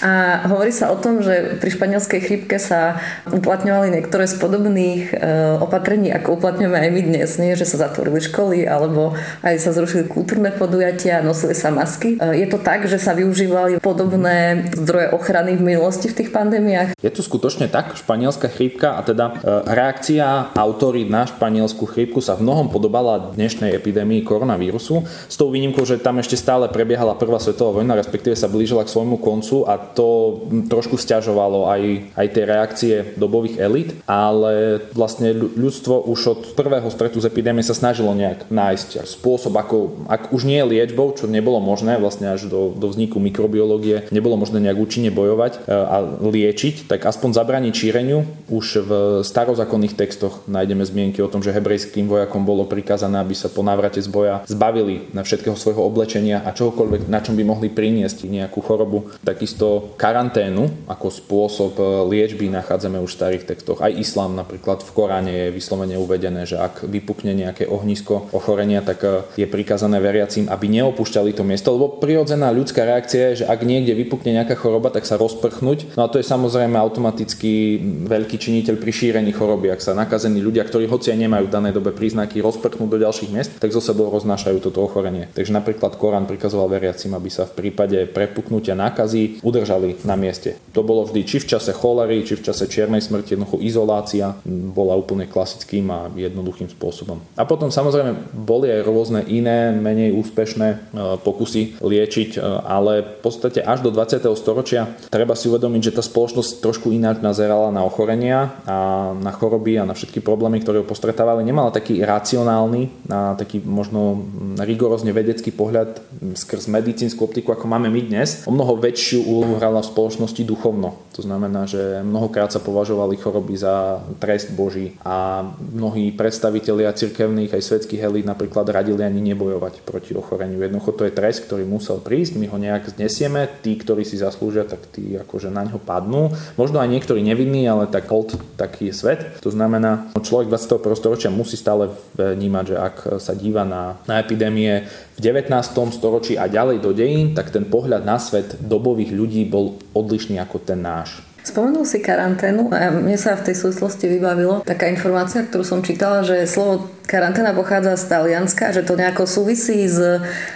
A 0.01 0.43
hovorí 0.49 0.73
sa 0.73 0.89
o 0.89 0.97
tom, 0.97 1.21
že 1.21 1.61
pri 1.61 1.69
španielskej 1.69 2.21
chrípke 2.21 2.57
sa 2.57 2.99
uplatňovali 3.29 3.93
niektoré 3.93 4.25
z 4.25 4.35
podobných 4.41 5.13
e, 5.13 5.15
opatrení, 5.61 6.09
ako 6.09 6.24
uplatňujeme 6.27 6.77
aj 6.77 6.89
my 6.91 7.01
dnes. 7.05 7.29
Nie, 7.37 7.53
že 7.53 7.67
sa 7.67 7.89
zatvorili 7.89 8.19
školy, 8.21 8.65
alebo 8.65 9.13
aj 9.45 9.55
sa 9.61 9.71
zrušili 9.75 10.09
kultúrne 10.09 10.49
podujatia, 10.49 11.21
nosili 11.21 11.53
sa 11.53 11.69
masky. 11.69 12.17
E, 12.17 12.41
je 12.41 12.47
to 12.49 12.57
tak, 12.61 12.89
že 12.89 12.97
sa 12.97 13.13
využívali 13.13 13.77
podobné 13.83 14.69
zdroje 14.73 15.13
ochrany 15.13 15.59
v 15.59 15.75
minulosti 15.75 16.09
v 16.09 16.17
tých 16.23 16.29
pandémiách? 16.33 16.97
Je 16.99 17.11
to 17.13 17.21
skutočne 17.21 17.69
tak. 17.69 17.93
Španielská 17.99 18.49
chrípka 18.49 18.97
a 18.97 19.01
teda 19.03 19.25
e, 19.29 19.33
reakcia 19.69 20.55
autory 20.55 21.05
na 21.05 21.27
španielskú 21.29 21.85
chrípku 21.85 22.23
sa 22.23 22.39
v 22.39 22.47
mnohom 22.47 22.71
podobala 22.71 23.35
dnešnej 23.35 23.75
epidémii 23.75 24.23
koronavírusu. 24.23 25.03
S 25.05 25.35
tou 25.35 25.51
výnimkou, 25.51 25.83
že 25.83 26.01
tam 26.01 26.17
ešte 26.17 26.39
stále 26.39 26.71
prebiehala 26.71 27.17
prvá 27.17 27.37
svetová 27.37 27.81
vojna, 27.81 27.99
respektíve 27.99 28.33
sa 28.33 28.49
blížila 28.51 28.87
k 28.87 28.93
svojmu 28.93 29.17
koncu 29.19 29.67
a 29.67 29.77
to 29.77 30.41
trošku 30.71 30.95
stiažovalo 30.95 31.67
aj, 31.67 31.81
aj 32.15 32.27
tie 32.31 32.43
reakcie 32.43 32.95
dobových 33.19 33.57
elit, 33.59 33.89
ale 34.07 34.79
vlastne 34.93 35.33
ľudstvo 35.35 36.07
už 36.07 36.14
od 36.23 36.41
prvého 36.55 36.87
stretu 36.87 37.19
s 37.19 37.27
epidémie 37.27 37.65
sa 37.65 37.75
snažilo 37.75 38.15
nejak 38.15 38.47
nájsť 38.47 39.03
spôsob, 39.03 39.51
ako, 39.59 40.07
ak 40.07 40.31
už 40.31 40.47
nie 40.47 40.63
liečbou, 40.63 41.11
čo 41.11 41.27
nebolo 41.27 41.59
možné 41.59 41.99
vlastne 41.99 42.31
až 42.31 42.47
do, 42.47 42.71
do 42.71 42.87
vzniku 42.87 43.19
mikrobiológie, 43.19 44.07
nebolo 44.15 44.39
možné 44.39 44.63
nejak 44.63 44.79
účinne 44.79 45.11
bojovať 45.11 45.67
e, 45.67 45.75
a 45.75 45.97
liečiť, 46.23 46.87
tak 46.87 47.03
aspoň 47.03 47.35
zabraniť 47.35 47.73
šíreniu. 47.75 48.23
Už 48.47 48.85
v 48.85 48.91
starozákonných 49.27 49.99
textoch 49.99 50.47
nájdeme 50.47 50.87
zmienky 50.87 51.19
o 51.19 51.31
tom, 51.31 51.43
že 51.43 51.51
hebrejským 51.51 52.07
vojakom 52.07 52.47
bolo 52.47 52.63
prikázané, 52.63 53.19
aby 53.19 53.35
sa 53.35 53.51
po 53.51 53.65
návrate 53.65 53.99
z 53.99 54.07
boja 54.07 54.45
zbavili 54.47 55.11
na 55.11 55.27
všetkého 55.27 55.59
svojho 55.59 55.83
oblečenia 55.83 56.39
a 56.45 56.55
čohokoľvek, 56.55 57.11
na 57.11 57.19
čom 57.19 57.35
by 57.35 57.43
mohli 57.43 57.67
priniesť 57.67 58.29
nejakú 58.29 58.63
chorobu. 58.63 59.11
Takisto 59.25 59.65
Takisto 59.65 59.97
karanténu 59.97 60.85
ako 60.85 61.07
spôsob 61.09 61.73
e, 61.79 61.83
liečby 62.11 62.51
nachádzame 62.51 62.99
už 62.99 63.15
v 63.15 63.17
starých 63.17 63.47
textoch. 63.49 63.81
Aj 63.81 63.89
islám 63.89 64.35
napríklad 64.37 64.83
v 64.83 64.91
Koráne 64.91 65.31
je 65.31 65.55
vyslovene 65.55 65.95
uvedené, 66.05 66.45
že 66.45 66.61
ak 66.61 66.85
vypukne 66.85 67.33
nejaké 67.33 67.65
ohnisko 67.65 68.29
ochorenia, 68.31 68.85
tak 68.85 69.01
e, 69.01 69.25
je 69.35 69.47
prikázané 69.49 69.97
veriacím, 69.97 70.47
aby 70.47 70.69
neopúšťali 70.69 71.33
to 71.33 71.41
miesto, 71.41 71.73
lebo 71.73 71.97
prirodzená 71.97 72.53
ľudská 72.53 72.85
reakcia 72.85 73.33
je, 73.33 73.43
že 73.43 73.45
ak 73.49 73.65
niekde 73.65 73.97
vypukne 73.97 74.37
nejaká 74.37 74.55
choroba, 74.55 74.93
tak 74.93 75.09
sa 75.09 75.17
rozprchnúť. 75.17 75.97
No 75.97 76.05
a 76.05 76.11
to 76.11 76.21
je 76.21 76.25
samozrejme 76.25 76.77
automaticky 76.77 77.81
veľký 78.05 78.37
činiteľ 78.37 78.75
pri 78.77 78.91
šírení 78.93 79.33
choroby. 79.33 79.73
Ak 79.73 79.81
sa 79.81 79.97
nakazení 79.97 80.39
ľudia, 80.39 80.63
ktorí 80.63 80.85
hoci 80.85 81.11
aj 81.11 81.19
nemajú 81.25 81.49
v 81.49 81.53
danej 81.53 81.73
dobe 81.75 81.91
príznaky, 81.91 82.39
rozprchnú 82.39 82.85
do 82.85 83.01
ďalších 83.01 83.33
miest, 83.33 83.51
tak 83.57 83.73
zo 83.73 83.81
sebou 83.81 84.13
roznášajú 84.13 84.61
toto 84.61 84.85
ochorenie. 84.85 85.27
Takže 85.33 85.51
napríklad 85.51 85.97
Korán 85.97 86.29
prikazoval 86.29 86.69
veriacim, 86.69 87.11
aby 87.17 87.29
sa 87.33 87.49
v 87.49 87.65
prípade 87.65 88.05
prepuknutia 88.05 88.77
nákazy 88.77 89.41
udržali 89.41 90.05
na 90.05 90.13
mieste. 90.19 90.59
To 90.75 90.85
bolo 90.85 91.07
vždy 91.07 91.21
či 91.25 91.37
v 91.41 91.49
čase 91.55 91.71
cholery, 91.73 92.21
či 92.27 92.37
v 92.37 92.45
čase 92.45 92.69
čiernej 92.69 93.01
smrti, 93.01 93.33
jednoducho 93.33 93.63
izolácia 93.63 94.35
bola 94.45 94.99
úplne 94.99 95.25
klasickým 95.25 95.87
a 95.89 95.94
jednoduchým 96.13 96.69
spôsobom. 96.71 97.21
A 97.35 97.43
potom 97.47 97.69
samozrejme 97.69 98.33
boli 98.33 98.71
aj 98.71 98.81
rôzne 98.85 99.21
iné, 99.27 99.71
menej 99.71 100.15
úspešné 100.15 100.67
e, 100.67 100.77
pokusy 101.21 101.79
liečiť, 101.81 102.29
e, 102.35 102.39
ale 102.63 103.19
v 103.19 103.19
podstate 103.21 103.59
až 103.63 103.85
do 103.85 103.89
20. 103.91 104.21
storočia 104.35 104.91
treba 105.09 105.37
si 105.37 105.47
uvedomiť, 105.47 105.91
že 105.91 105.95
tá 105.99 106.03
spoločnosť 106.03 106.61
trošku 106.63 106.91
ináč 106.91 107.19
nazerala 107.23 107.71
na 107.71 107.83
ochorenia 107.85 108.55
a 108.67 109.11
na 109.15 109.31
choroby 109.31 109.79
a 109.79 109.87
na 109.87 109.93
všetky 109.93 110.19
problémy, 110.19 110.61
ktoré 110.61 110.81
ho 110.81 110.87
postretávali. 110.87 111.45
Nemala 111.45 111.71
taký 111.71 112.01
racionálny, 112.03 113.11
a 113.11 113.37
taký 113.37 113.61
možno 113.63 114.25
rigorózne 114.59 115.15
vedecký 115.15 115.53
pohľad 115.53 116.01
skrz 116.35 116.67
medicínsku 116.67 117.21
optiku, 117.21 117.53
ako 117.53 117.69
máme 117.69 117.87
my 117.87 118.01
dnes. 118.01 118.43
O 118.49 118.53
mnoho 118.53 118.77
väčšiu 118.81 119.23
úlohu 119.25 119.57
hrala 119.61 119.81
v 119.81 119.91
spoločnosti 119.91 120.41
duchovno. 120.43 121.04
To 121.15 121.23
znamená, 121.23 121.63
že 121.63 122.03
mnohokrát 122.03 122.51
sa 122.51 122.59
považovali 122.59 123.15
choroby 123.15 123.55
za 123.55 124.03
trest 124.19 124.51
Boží 124.51 124.99
a 124.99 125.47
mnohí 125.55 126.11
predstavitelia 126.11 126.91
cirkevných 126.91 127.55
aj 127.55 127.63
svetských 127.63 128.03
elít 128.03 128.27
napríklad 128.27 128.67
radili 128.67 128.99
ani 128.99 129.23
nebojovať 129.31 129.87
proti 129.87 130.11
ochoreniu. 130.11 130.59
Jednoducho 130.59 130.91
to 130.91 131.07
je 131.07 131.15
trest, 131.15 131.47
ktorý 131.47 131.63
musel 131.63 132.03
prísť, 132.03 132.35
my 132.35 132.51
ho 132.51 132.57
nejak 132.59 132.99
znesieme, 132.99 133.47
tí, 133.63 133.79
ktorí 133.79 134.03
si 134.03 134.19
zaslúžia, 134.19 134.67
tak 134.67 134.83
tí 134.91 135.15
akože 135.15 135.47
na 135.47 135.63
ňo 135.63 135.79
padnú. 135.79 136.35
Možno 136.59 136.83
aj 136.83 136.91
niektorí 136.91 137.23
nevinní, 137.23 137.63
ale 137.63 137.87
tak 137.87 138.11
hold, 138.11 138.35
taký 138.59 138.91
je 138.91 138.95
svet. 138.99 139.39
To 139.39 139.47
znamená, 139.47 140.11
človek 140.19 140.51
21. 140.51 140.99
storočia 140.99 141.31
musí 141.31 141.55
stále 141.55 141.95
vnímať, 142.19 142.65
že 142.67 142.75
ak 142.75 142.95
sa 143.23 143.31
díva 143.31 143.63
na, 143.63 143.95
na 144.03 144.19
epidémie 144.19 144.83
v 145.15 145.19
19. 145.23 145.47
storočí 145.95 146.35
a 146.35 146.51
ďalej 146.51 146.83
do 146.83 146.91
dejín, 146.91 147.31
tak 147.31 147.47
ten 147.51 147.63
pohľad 147.63 148.03
na 148.03 148.19
svet 148.19 148.59
dobových 148.59 149.15
ľudí 149.15 149.47
bol 149.47 149.79
odlišný 149.95 150.35
ako 150.43 150.57
ten 150.59 150.83
náš. 150.83 151.23
Spomenul 151.45 151.85
si 151.85 152.01
karanténu 152.01 152.73
a 152.73 152.89
mne 152.89 153.15
sa 153.21 153.37
v 153.37 153.47
tej 153.47 153.55
súvislosti 153.55 154.09
vybavilo 154.09 154.65
taká 154.65 154.89
informácia, 154.89 155.45
ktorú 155.45 155.61
som 155.61 155.85
čítala, 155.85 156.25
že 156.25 156.49
slovo 156.49 156.89
karanténa 157.05 157.53
pochádza 157.53 157.95
z 157.95 158.05
Talianska, 158.09 158.73
že 158.73 158.81
to 158.81 158.97
nejako 158.97 159.29
súvisí 159.29 159.85
s, 159.85 159.97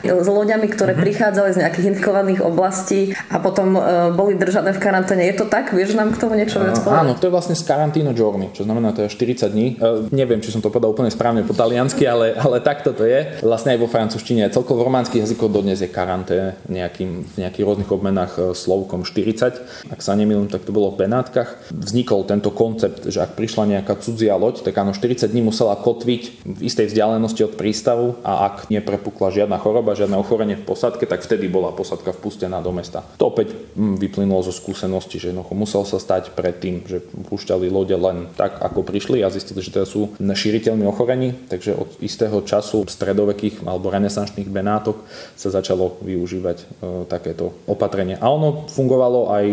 s 0.03 0.27
loďami, 0.27 0.67
ktoré 0.67 0.93
uh-huh. 0.93 1.05
prichádzali 1.05 1.49
z 1.53 1.57
nejakých 1.63 1.85
infikovaných 1.95 2.41
oblastí 2.41 3.13
a 3.29 3.37
potom 3.37 3.77
uh, 3.77 4.09
boli 4.11 4.35
držané 4.35 4.73
v 4.73 4.79
karanténe. 4.81 5.23
Je 5.29 5.35
to 5.37 5.45
tak? 5.45 5.71
Vieš 5.71 5.95
nám 5.95 6.11
k 6.11 6.21
tomu 6.21 6.35
niečo 6.35 6.59
viac 6.59 6.81
povedať? 6.81 7.01
Áno, 7.05 7.13
to 7.15 7.29
je 7.29 7.33
vlastne 7.33 7.55
z 7.55 7.63
Carantino 7.63 8.11
Giorni, 8.11 8.49
čo 8.51 8.65
znamená 8.65 8.91
to 8.91 9.05
je 9.05 9.09
40 9.13 9.53
dní. 9.53 9.67
Uh, 9.77 10.09
neviem, 10.09 10.41
či 10.41 10.49
som 10.49 10.59
to 10.59 10.73
povedal 10.73 10.91
úplne 10.91 11.13
správne 11.13 11.45
po 11.45 11.53
taliansky, 11.53 12.03
ale, 12.09 12.33
ale 12.35 12.59
takto 12.59 12.91
to 12.91 13.05
je. 13.05 13.39
Vlastne 13.45 13.77
aj 13.77 13.79
vo 13.79 13.87
francúzštine, 13.87 14.49
celkovo 14.49 14.83
v 14.83 14.87
románskych 14.89 15.23
jazykoch 15.23 15.51
dodnes 15.53 15.79
je 15.79 15.89
karanté 15.89 16.57
nejakým, 16.67 17.29
v 17.29 17.35
nejakých 17.45 17.65
rôznych 17.65 17.89
obmenách 17.93 18.33
uh, 18.37 18.43
slovkom 18.57 19.05
40. 19.05 19.91
Ak 19.93 19.99
sa 20.01 20.17
nemýlim, 20.17 20.49
tak 20.49 20.65
to 20.65 20.73
bolo 20.73 20.91
v 20.91 21.05
Benátkach. 21.05 21.69
Vznikol 21.69 22.25
tento 22.25 22.49
koncept, 22.49 23.05
že 23.07 23.21
ak 23.21 23.37
prišla 23.37 23.79
nejaká 23.79 23.99
cudzia 24.01 24.35
loď, 24.39 24.65
tak 24.65 24.75
áno, 24.79 24.95
40 24.95 25.29
dní 25.29 25.45
musela 25.45 25.77
kotviť 25.77 26.38
v 26.43 26.59
istej 26.65 26.91
vzdialenosti 26.91 27.45
od 27.45 27.53
prístavu 27.55 28.19
a 28.25 28.51
ak 28.51 28.71
neprepukla 28.73 29.31
žiadna 29.31 29.59
choroba, 29.61 29.97
žiadne 29.97 30.15
ochorenie 30.17 30.55
v 30.59 30.65
posadke, 30.65 31.05
tak 31.05 31.23
vtedy 31.23 31.51
bola 31.51 31.75
posadka 31.75 32.15
vpustená 32.15 32.63
do 32.63 32.73
mesta. 32.73 33.05
To 33.19 33.31
opäť 33.31 33.53
mm, 33.75 33.99
vyplynulo 33.99 34.41
zo 34.43 34.53
skúsenosti, 34.55 35.19
že 35.19 35.35
musel 35.35 35.83
sa 35.83 35.99
stať 35.99 36.33
predtým, 36.33 36.87
že 36.87 37.03
púšťali 37.03 37.67
lode 37.69 37.95
len 37.95 38.31
tak, 38.33 38.59
ako 38.63 38.81
prišli 38.87 39.21
a 39.21 39.29
zistili, 39.33 39.59
že 39.59 39.75
teda 39.75 39.85
sú 39.85 40.15
šíriteľmi 40.19 40.87
ochorení, 40.87 41.35
takže 41.51 41.75
od 41.75 41.99
istého 41.99 42.39
času 42.41 42.87
stredovekých 42.87 43.67
alebo 43.67 43.91
renesančných 43.91 44.47
benátok 44.47 45.03
sa 45.35 45.51
začalo 45.51 45.99
využívať 46.01 46.57
e, 46.57 46.65
takéto 47.11 47.53
opatrenie. 47.67 48.15
A 48.17 48.31
ono 48.31 48.65
fungovalo 48.71 49.29
aj 49.35 49.45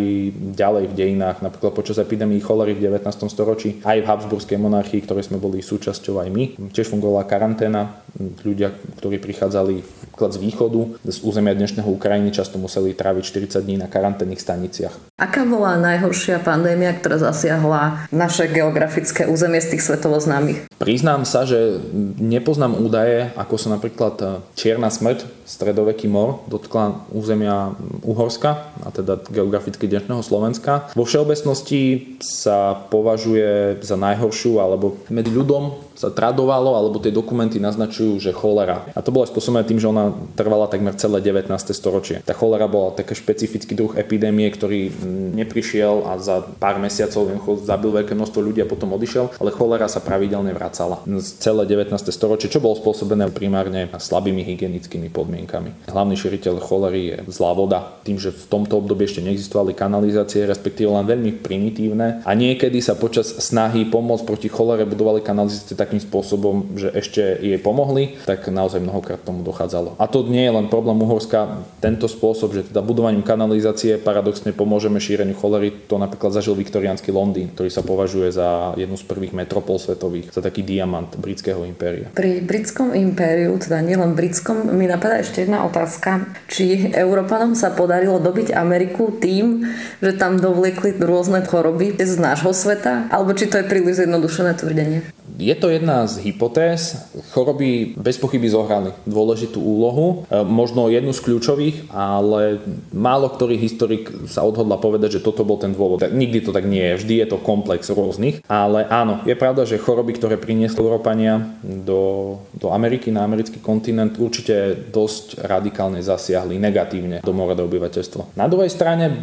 ďalej 0.55 0.85
v 0.91 0.95
dejinách, 0.95 1.43
napríklad 1.43 1.75
počas 1.75 1.99
epidémie 1.99 2.39
cholery 2.39 2.79
v 2.79 2.87
19. 2.89 3.03
storočí, 3.27 3.83
aj 3.83 3.99
v 4.03 4.09
Habsburskej 4.09 4.59
monarchii, 4.63 5.03
ktorej 5.03 5.29
sme 5.29 5.43
boli 5.43 5.61
súčasťou 5.61 6.23
aj 6.23 6.29
my. 6.31 6.45
Tiež 6.77 6.93
fungovala 6.93 7.25
karanténa. 7.25 8.05
Ľudia, 8.21 8.69
ktorí 9.01 9.17
prichádzali 9.17 9.81
z 10.17 10.37
východu, 10.41 11.01
z 11.05 11.19
územia 11.25 11.57
dnešného 11.57 11.89
Ukrajiny, 11.89 12.33
často 12.33 12.61
museli 12.61 12.97
tráviť 12.97 13.49
40 13.53 13.65
dní 13.65 13.77
na 13.81 13.89
karanténnych 13.89 14.41
staniciach. 14.41 14.93
Aká 15.17 15.45
bola 15.45 15.77
najhoršia 15.77 16.41
pandémia, 16.41 16.97
ktorá 16.97 17.21
zasiahla 17.21 18.09
naše 18.13 18.49
geografické 18.49 19.29
územie 19.29 19.61
z 19.61 19.77
tých 19.77 19.85
svetovo 19.85 20.17
známych? 20.21 20.69
Priznám 20.81 21.29
sa, 21.29 21.49
že 21.49 21.81
nepoznám 22.21 22.77
údaje, 22.77 23.33
ako 23.37 23.55
sa 23.57 23.69
napríklad 23.73 24.15
e, 24.21 24.27
čierna 24.57 24.93
smrť, 24.93 25.25
stredoveký 25.45 26.09
mor, 26.09 26.45
dotkla 26.49 27.09
územia 27.13 27.77
Uhorska, 28.05 28.73
a 28.85 28.89
teda 28.93 29.21
geograficky 29.29 29.89
dnešného 29.89 30.25
Slovenska. 30.25 30.93
Vo 30.97 31.05
všeobecnosti 31.05 32.17
sa 32.25 32.77
považuje 32.89 33.81
za 33.85 33.97
najhoršiu, 34.01 34.61
alebo 34.61 35.01
medzi 35.13 35.33
ľudom 35.33 35.87
sa 35.97 36.13
tradovalo, 36.13 36.66
alebo 36.75 36.99
tie 36.99 37.15
dokumenty 37.15 37.61
naznačujú, 37.61 38.19
že 38.19 38.35
cholera. 38.35 38.89
A 38.97 39.05
to 39.05 39.13
bolo 39.13 39.29
spôsobené 39.29 39.63
tým, 39.69 39.79
že 39.79 39.87
ona 39.87 40.17
trvala 40.35 40.67
takmer 40.67 40.97
celé 40.97 41.21
19. 41.21 41.53
storočie. 41.71 42.25
Tá 42.25 42.33
cholera 42.33 42.67
bola 42.67 42.97
taký 42.97 43.15
špecifický 43.15 43.77
druh 43.77 43.93
epidémie, 43.95 44.49
ktorý 44.49 44.89
neprišiel 45.37 46.09
a 46.09 46.17
za 46.17 46.41
pár 46.41 46.81
mesiacov 46.81 47.29
zabil 47.63 47.91
veľké 47.93 48.17
množstvo 48.17 48.41
ľudí 48.41 48.65
a 48.65 48.71
potom 48.71 48.97
odišiel, 48.97 49.37
ale 49.37 49.53
cholera 49.53 49.87
sa 49.87 50.01
pravidelne 50.01 50.57
vracala. 50.57 51.05
Celé 51.21 51.69
19. 51.69 51.93
storočie, 52.09 52.49
čo 52.49 52.65
bolo 52.65 52.81
spôsobené 52.81 53.29
primárne 53.29 53.93
slabými 53.93 54.41
hygienickými 54.47 55.13
podmienkami. 55.13 55.93
Hlavný 55.93 56.17
širiteľ 56.17 56.55
cholery 56.65 57.03
je 57.13 57.17
zlá 57.29 57.53
voda. 57.53 58.01
Tým, 58.07 58.17
že 58.17 58.33
v 58.33 58.45
tomto 58.49 58.81
období 58.81 59.05
ešte 59.05 59.21
neexistovali 59.21 59.77
kanalizácie, 59.77 60.49
respektíve 60.49 60.89
len 60.89 61.05
veľmi 61.05 61.45
primitívne 61.45 62.25
a 62.25 62.31
niekedy 62.33 62.81
sa 62.81 62.97
počas 62.97 63.29
snahy 63.43 63.85
pomôcť 63.85 64.25
proti 64.25 64.49
cholere 64.49 64.89
budovali 64.89 65.21
kanalizácie 65.21 65.77
takým 65.77 66.01
spôsobom, 66.01 66.56
že 66.77 66.89
ešte 66.95 67.23
jej 67.43 67.59
pomohli, 67.61 68.17
tak 68.25 68.47
naozaj 68.49 68.81
mnohokrát 68.81 69.21
tomu 69.21 69.43
dochádzalo. 69.43 69.99
A 70.01 70.05
to 70.07 70.25
nie 70.27 70.45
je 70.47 70.53
len 70.53 70.67
problém 70.71 70.97
Uhorska, 71.01 71.65
tento 71.81 72.07
spôsob, 72.07 72.55
že 72.57 72.69
teda 72.69 72.81
budovaním 72.85 73.27
kanalizácie 73.27 73.99
paradoxne 74.01 74.55
pomôžeme 74.55 75.03
šíreniu 75.03 75.37
cholery, 75.37 75.73
to 75.91 76.01
napríklad 76.01 76.33
zažil 76.33 76.57
viktoriánsky 76.57 77.13
Londýn, 77.13 77.53
ktorý 77.53 77.71
sa 77.73 77.83
považuje 77.85 78.33
za 78.33 78.73
jednu 78.79 78.97
z 78.97 79.05
prvých 79.05 79.37
metropol 79.37 79.77
svetových, 79.77 80.33
za 80.33 80.41
taký 80.41 80.63
diamant 80.63 81.13
britského 81.19 81.63
impéria. 81.69 82.09
Pri 82.15 82.41
britskom 82.41 82.97
impériu, 82.97 83.57
teda 83.61 83.83
nielen 83.85 84.17
britskom, 84.17 84.73
mi 84.73 84.89
napadá 84.89 85.21
ešte 85.21 85.45
jedna 85.45 85.67
otázka, 85.67 86.29
či 86.49 86.93
Európanom 86.93 87.59
sa 87.59 87.73
podarilo 87.73 88.19
dobiť 88.23 88.55
Ameriku 88.57 89.13
tým, 89.19 89.67
že 90.01 90.13
tam 90.17 90.39
dovliekli 90.41 90.97
rôzne 91.03 91.43
choroby 91.45 91.99
z 91.99 92.17
nášho 92.21 92.53
sveta, 92.53 93.09
alebo 93.11 93.35
či 93.35 93.49
to 93.51 93.61
je 93.61 93.69
príliš 93.69 94.05
zjednodušené 94.05 94.53
tvrdenie? 94.57 95.01
Je 95.37 95.53
to 95.53 95.69
jedna 95.69 96.09
z 96.09 96.25
hypotéz. 96.25 97.13
Choroby 97.37 97.93
bez 98.01 98.17
pochyby 98.17 98.49
zohrali 98.49 98.97
dôležitú 99.05 99.61
úlohu, 99.61 100.25
e, 100.33 100.41
možno 100.45 100.89
jednu 100.89 101.13
z 101.13 101.21
kľúčových, 101.21 101.93
ale 101.93 102.65
málo 102.97 103.29
ktorý 103.29 103.61
historik 103.61 104.09
sa 104.33 104.41
odhodla 104.49 104.81
povedať, 104.81 105.21
že 105.21 105.25
toto 105.25 105.45
bol 105.45 105.61
ten 105.61 105.77
dôvod. 105.77 106.09
Nikdy 106.09 106.49
to 106.49 106.51
tak 106.57 106.65
nie 106.65 106.81
je, 106.81 107.05
vždy 107.05 107.15
je 107.21 107.27
to 107.37 107.45
komplex 107.45 107.93
rôznych, 107.93 108.41
ale 108.49 108.89
áno, 108.89 109.21
je 109.29 109.37
pravda, 109.37 109.69
že 109.69 109.77
choroby, 109.77 110.17
ktoré 110.17 110.41
priniesli 110.41 110.81
Európania 110.81 111.45
do, 111.61 112.41
do 112.57 112.73
Ameriky, 112.73 113.13
na 113.13 113.29
americký 113.29 113.61
kontinent, 113.61 114.17
určite 114.17 114.73
dosť 114.89 115.45
radikálne 115.45 116.01
zasiahli 116.01 116.57
negatívne 116.57 117.21
do 117.21 117.33
do 117.37 117.65
obyvateľstva. 117.69 118.35
Na 118.35 118.49
druhej 118.49 118.73
strane 118.73 119.23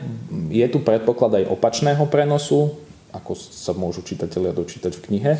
je 0.53 0.65
tu 0.69 0.79
predpoklad 0.79 1.43
aj 1.43 1.49
opačného 1.49 2.05
prenosu, 2.07 2.77
ako 3.13 3.37
sa 3.37 3.77
môžu 3.77 4.01
čitatelia 4.01 4.49
dočítať 4.49 4.91
v 4.97 5.03
knihe. 5.05 5.33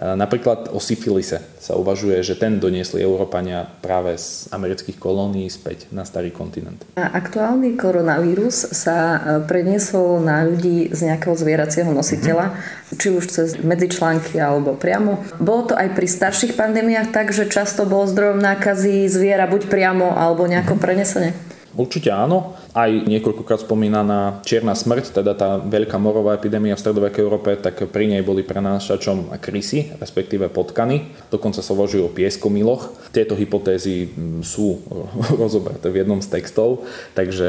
Napríklad 0.00 0.72
o 0.72 0.80
syfilise 0.80 1.44
sa 1.60 1.76
uvažuje, 1.76 2.24
že 2.24 2.32
ten 2.32 2.56
doniesli 2.56 3.04
Európania 3.04 3.68
práve 3.84 4.16
z 4.16 4.48
amerických 4.48 4.96
kolónií 4.96 5.44
späť 5.52 5.92
na 5.92 6.08
starý 6.08 6.32
kontinent. 6.32 6.80
A 6.96 7.12
aktuálny 7.20 7.76
koronavírus 7.76 8.72
sa 8.72 8.96
e, 8.96 9.18
preniesol 9.44 10.24
na 10.24 10.48
ľudí 10.48 10.88
z 10.88 11.04
nejakého 11.04 11.36
zvieracieho 11.36 11.92
nositeľa, 11.92 12.48
mm-hmm. 12.48 12.96
či 12.96 13.08
už 13.12 13.24
cez 13.28 13.48
medzičlánky 13.60 14.40
alebo 14.40 14.72
priamo. 14.72 15.20
Bolo 15.36 15.68
to 15.68 15.74
aj 15.76 15.92
pri 15.92 16.08
starších 16.08 16.56
pandémiách 16.56 17.12
tak, 17.12 17.36
že 17.36 17.52
často 17.52 17.84
bol 17.84 18.08
zdrojom 18.08 18.40
nákazy 18.40 19.04
zviera 19.04 19.44
buď 19.44 19.68
priamo 19.68 20.16
alebo 20.16 20.48
nejako 20.48 20.80
mm-hmm. 20.80 20.84
prenesenie? 20.88 21.32
Určite 21.76 22.08
áno. 22.08 22.56
Aj 22.70 22.90
niekoľkokrát 22.90 23.66
spomínaná 23.66 24.42
čierna 24.46 24.78
smrť, 24.78 25.22
teda 25.22 25.32
tá 25.34 25.58
veľká 25.58 25.98
morová 25.98 26.38
epidémia 26.38 26.78
v 26.78 26.82
stredovekej 26.82 27.22
Európe, 27.26 27.50
tak 27.58 27.82
pri 27.90 28.06
nej 28.06 28.22
boli 28.22 28.46
prenášačom 28.46 29.34
krysy, 29.42 29.90
respektíve 29.98 30.46
potkany. 30.54 31.10
Dokonca 31.34 31.66
sa 31.66 31.74
uvažujú 31.74 32.06
o 32.06 32.14
pieskomiloch. 32.14 33.10
Tieto 33.10 33.34
hypotézy 33.34 34.14
mm, 34.14 34.46
sú 34.46 34.78
rozobraté 35.40 35.90
v 35.90 36.06
jednom 36.06 36.22
z 36.22 36.30
textov, 36.30 36.86
takže 37.18 37.48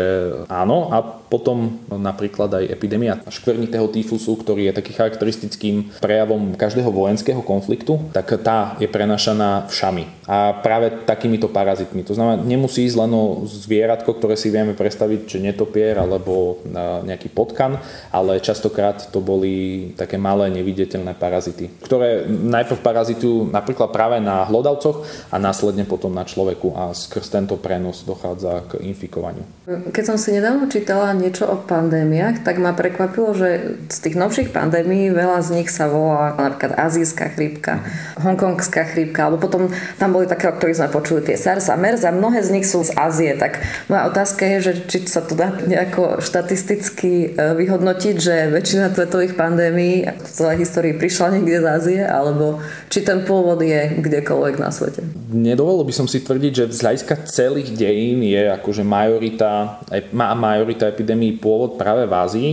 áno. 0.50 0.90
A 0.90 1.06
potom 1.06 1.80
napríklad 1.88 2.58
aj 2.58 2.74
epidémia 2.74 3.22
škvrnitého 3.30 3.86
týfusu, 3.94 4.42
ktorý 4.42 4.74
je 4.74 4.78
taký 4.82 4.92
charakteristickým 4.98 5.94
prejavom 6.02 6.58
každého 6.58 6.90
vojenského 6.90 7.46
konfliktu, 7.46 8.02
tak 8.10 8.42
tá 8.42 8.74
je 8.82 8.90
prenášaná 8.90 9.70
všami. 9.70 10.21
A 10.32 10.56
práve 10.64 11.04
takýmito 11.04 11.52
parazitmi. 11.52 12.08
To 12.08 12.16
znamená, 12.16 12.40
nemusí 12.40 12.88
ísť 12.88 13.04
len 13.04 13.12
o 13.12 13.44
zvieratko, 13.44 14.16
ktoré 14.16 14.40
si 14.40 14.48
vieme 14.48 14.72
predstaviť 14.72 15.28
že 15.28 15.44
netopier 15.44 16.00
alebo 16.00 16.64
nejaký 17.04 17.28
potkan, 17.36 17.84
ale 18.16 18.40
častokrát 18.40 19.12
to 19.12 19.20
boli 19.20 19.92
také 20.00 20.16
malé 20.16 20.48
neviditeľné 20.56 21.20
parazity, 21.20 21.68
ktoré 21.84 22.24
najprv 22.32 22.80
parazitujú 22.80 23.52
napríklad 23.52 23.92
práve 23.92 24.24
na 24.24 24.48
hlodavcoch 24.48 25.04
a 25.28 25.36
následne 25.36 25.84
potom 25.84 26.16
na 26.16 26.24
človeku 26.24 26.80
a 26.80 26.96
skrz 26.96 27.28
tento 27.28 27.60
prenos 27.60 28.08
dochádza 28.08 28.72
k 28.72 28.88
infikovaniu. 28.88 29.44
Keď 29.68 30.04
som 30.04 30.16
si 30.16 30.32
nedávno 30.32 30.72
čítala 30.72 31.12
niečo 31.12 31.44
o 31.44 31.60
pandémiách, 31.60 32.48
tak 32.48 32.56
ma 32.56 32.72
prekvapilo, 32.72 33.36
že 33.36 33.80
z 33.92 33.98
tých 34.00 34.16
novších 34.16 34.56
pandémií 34.56 35.12
veľa 35.12 35.44
z 35.44 35.50
nich 35.60 35.68
sa 35.68 35.92
volá 35.92 36.40
napríklad 36.40 36.80
azijská 36.80 37.36
chrípka, 37.36 37.84
hongkongská 38.20 38.96
chrípka, 38.96 39.28
alebo 39.28 39.44
potom 39.44 39.68
tam 40.00 40.10
boli 40.16 40.21
také, 40.28 40.50
o 40.50 40.56
ktorých 40.58 40.78
sme 40.78 40.90
počuli 40.94 41.22
tie 41.26 41.38
SARS 41.38 41.70
a 41.72 41.78
MERS 41.78 42.04
a 42.04 42.12
mnohé 42.12 42.42
z 42.42 42.50
nich 42.54 42.66
sú 42.68 42.82
z 42.82 42.92
Ázie. 42.98 43.38
Tak 43.38 43.62
moja 43.88 44.10
otázka 44.10 44.44
je, 44.46 44.58
že 44.62 44.74
či 44.90 44.98
sa 45.08 45.22
to 45.24 45.38
dá 45.38 45.54
nejako 45.64 46.20
štatisticky 46.20 47.34
e, 47.34 47.58
vyhodnotiť, 47.58 48.16
že 48.18 48.36
väčšina 48.52 48.92
svetových 48.92 49.38
pandémií 49.38 50.06
v 50.06 50.30
celej 50.30 50.68
histórii 50.68 50.94
prišla 50.98 51.38
niekde 51.38 51.64
z 51.64 51.68
Ázie, 51.68 52.00
alebo 52.04 52.62
či 52.92 53.06
ten 53.06 53.24
pôvod 53.24 53.62
je 53.62 54.02
kdekoľvek 54.02 54.56
na 54.60 54.70
svete. 54.70 55.06
Nedovolil 55.32 55.88
by 55.88 55.94
som 55.96 56.08
si 56.10 56.20
tvrdiť, 56.20 56.52
že 56.52 56.66
z 56.74 56.82
hľadiska 56.84 57.16
celých 57.30 57.72
dejín 57.74 58.26
je 58.26 58.52
akože 58.52 58.84
majorita, 58.84 59.80
majorita 60.14 60.92
epidémií 60.92 61.40
pôvod 61.40 61.80
práve 61.80 62.04
v 62.10 62.14
Ázii. 62.14 62.52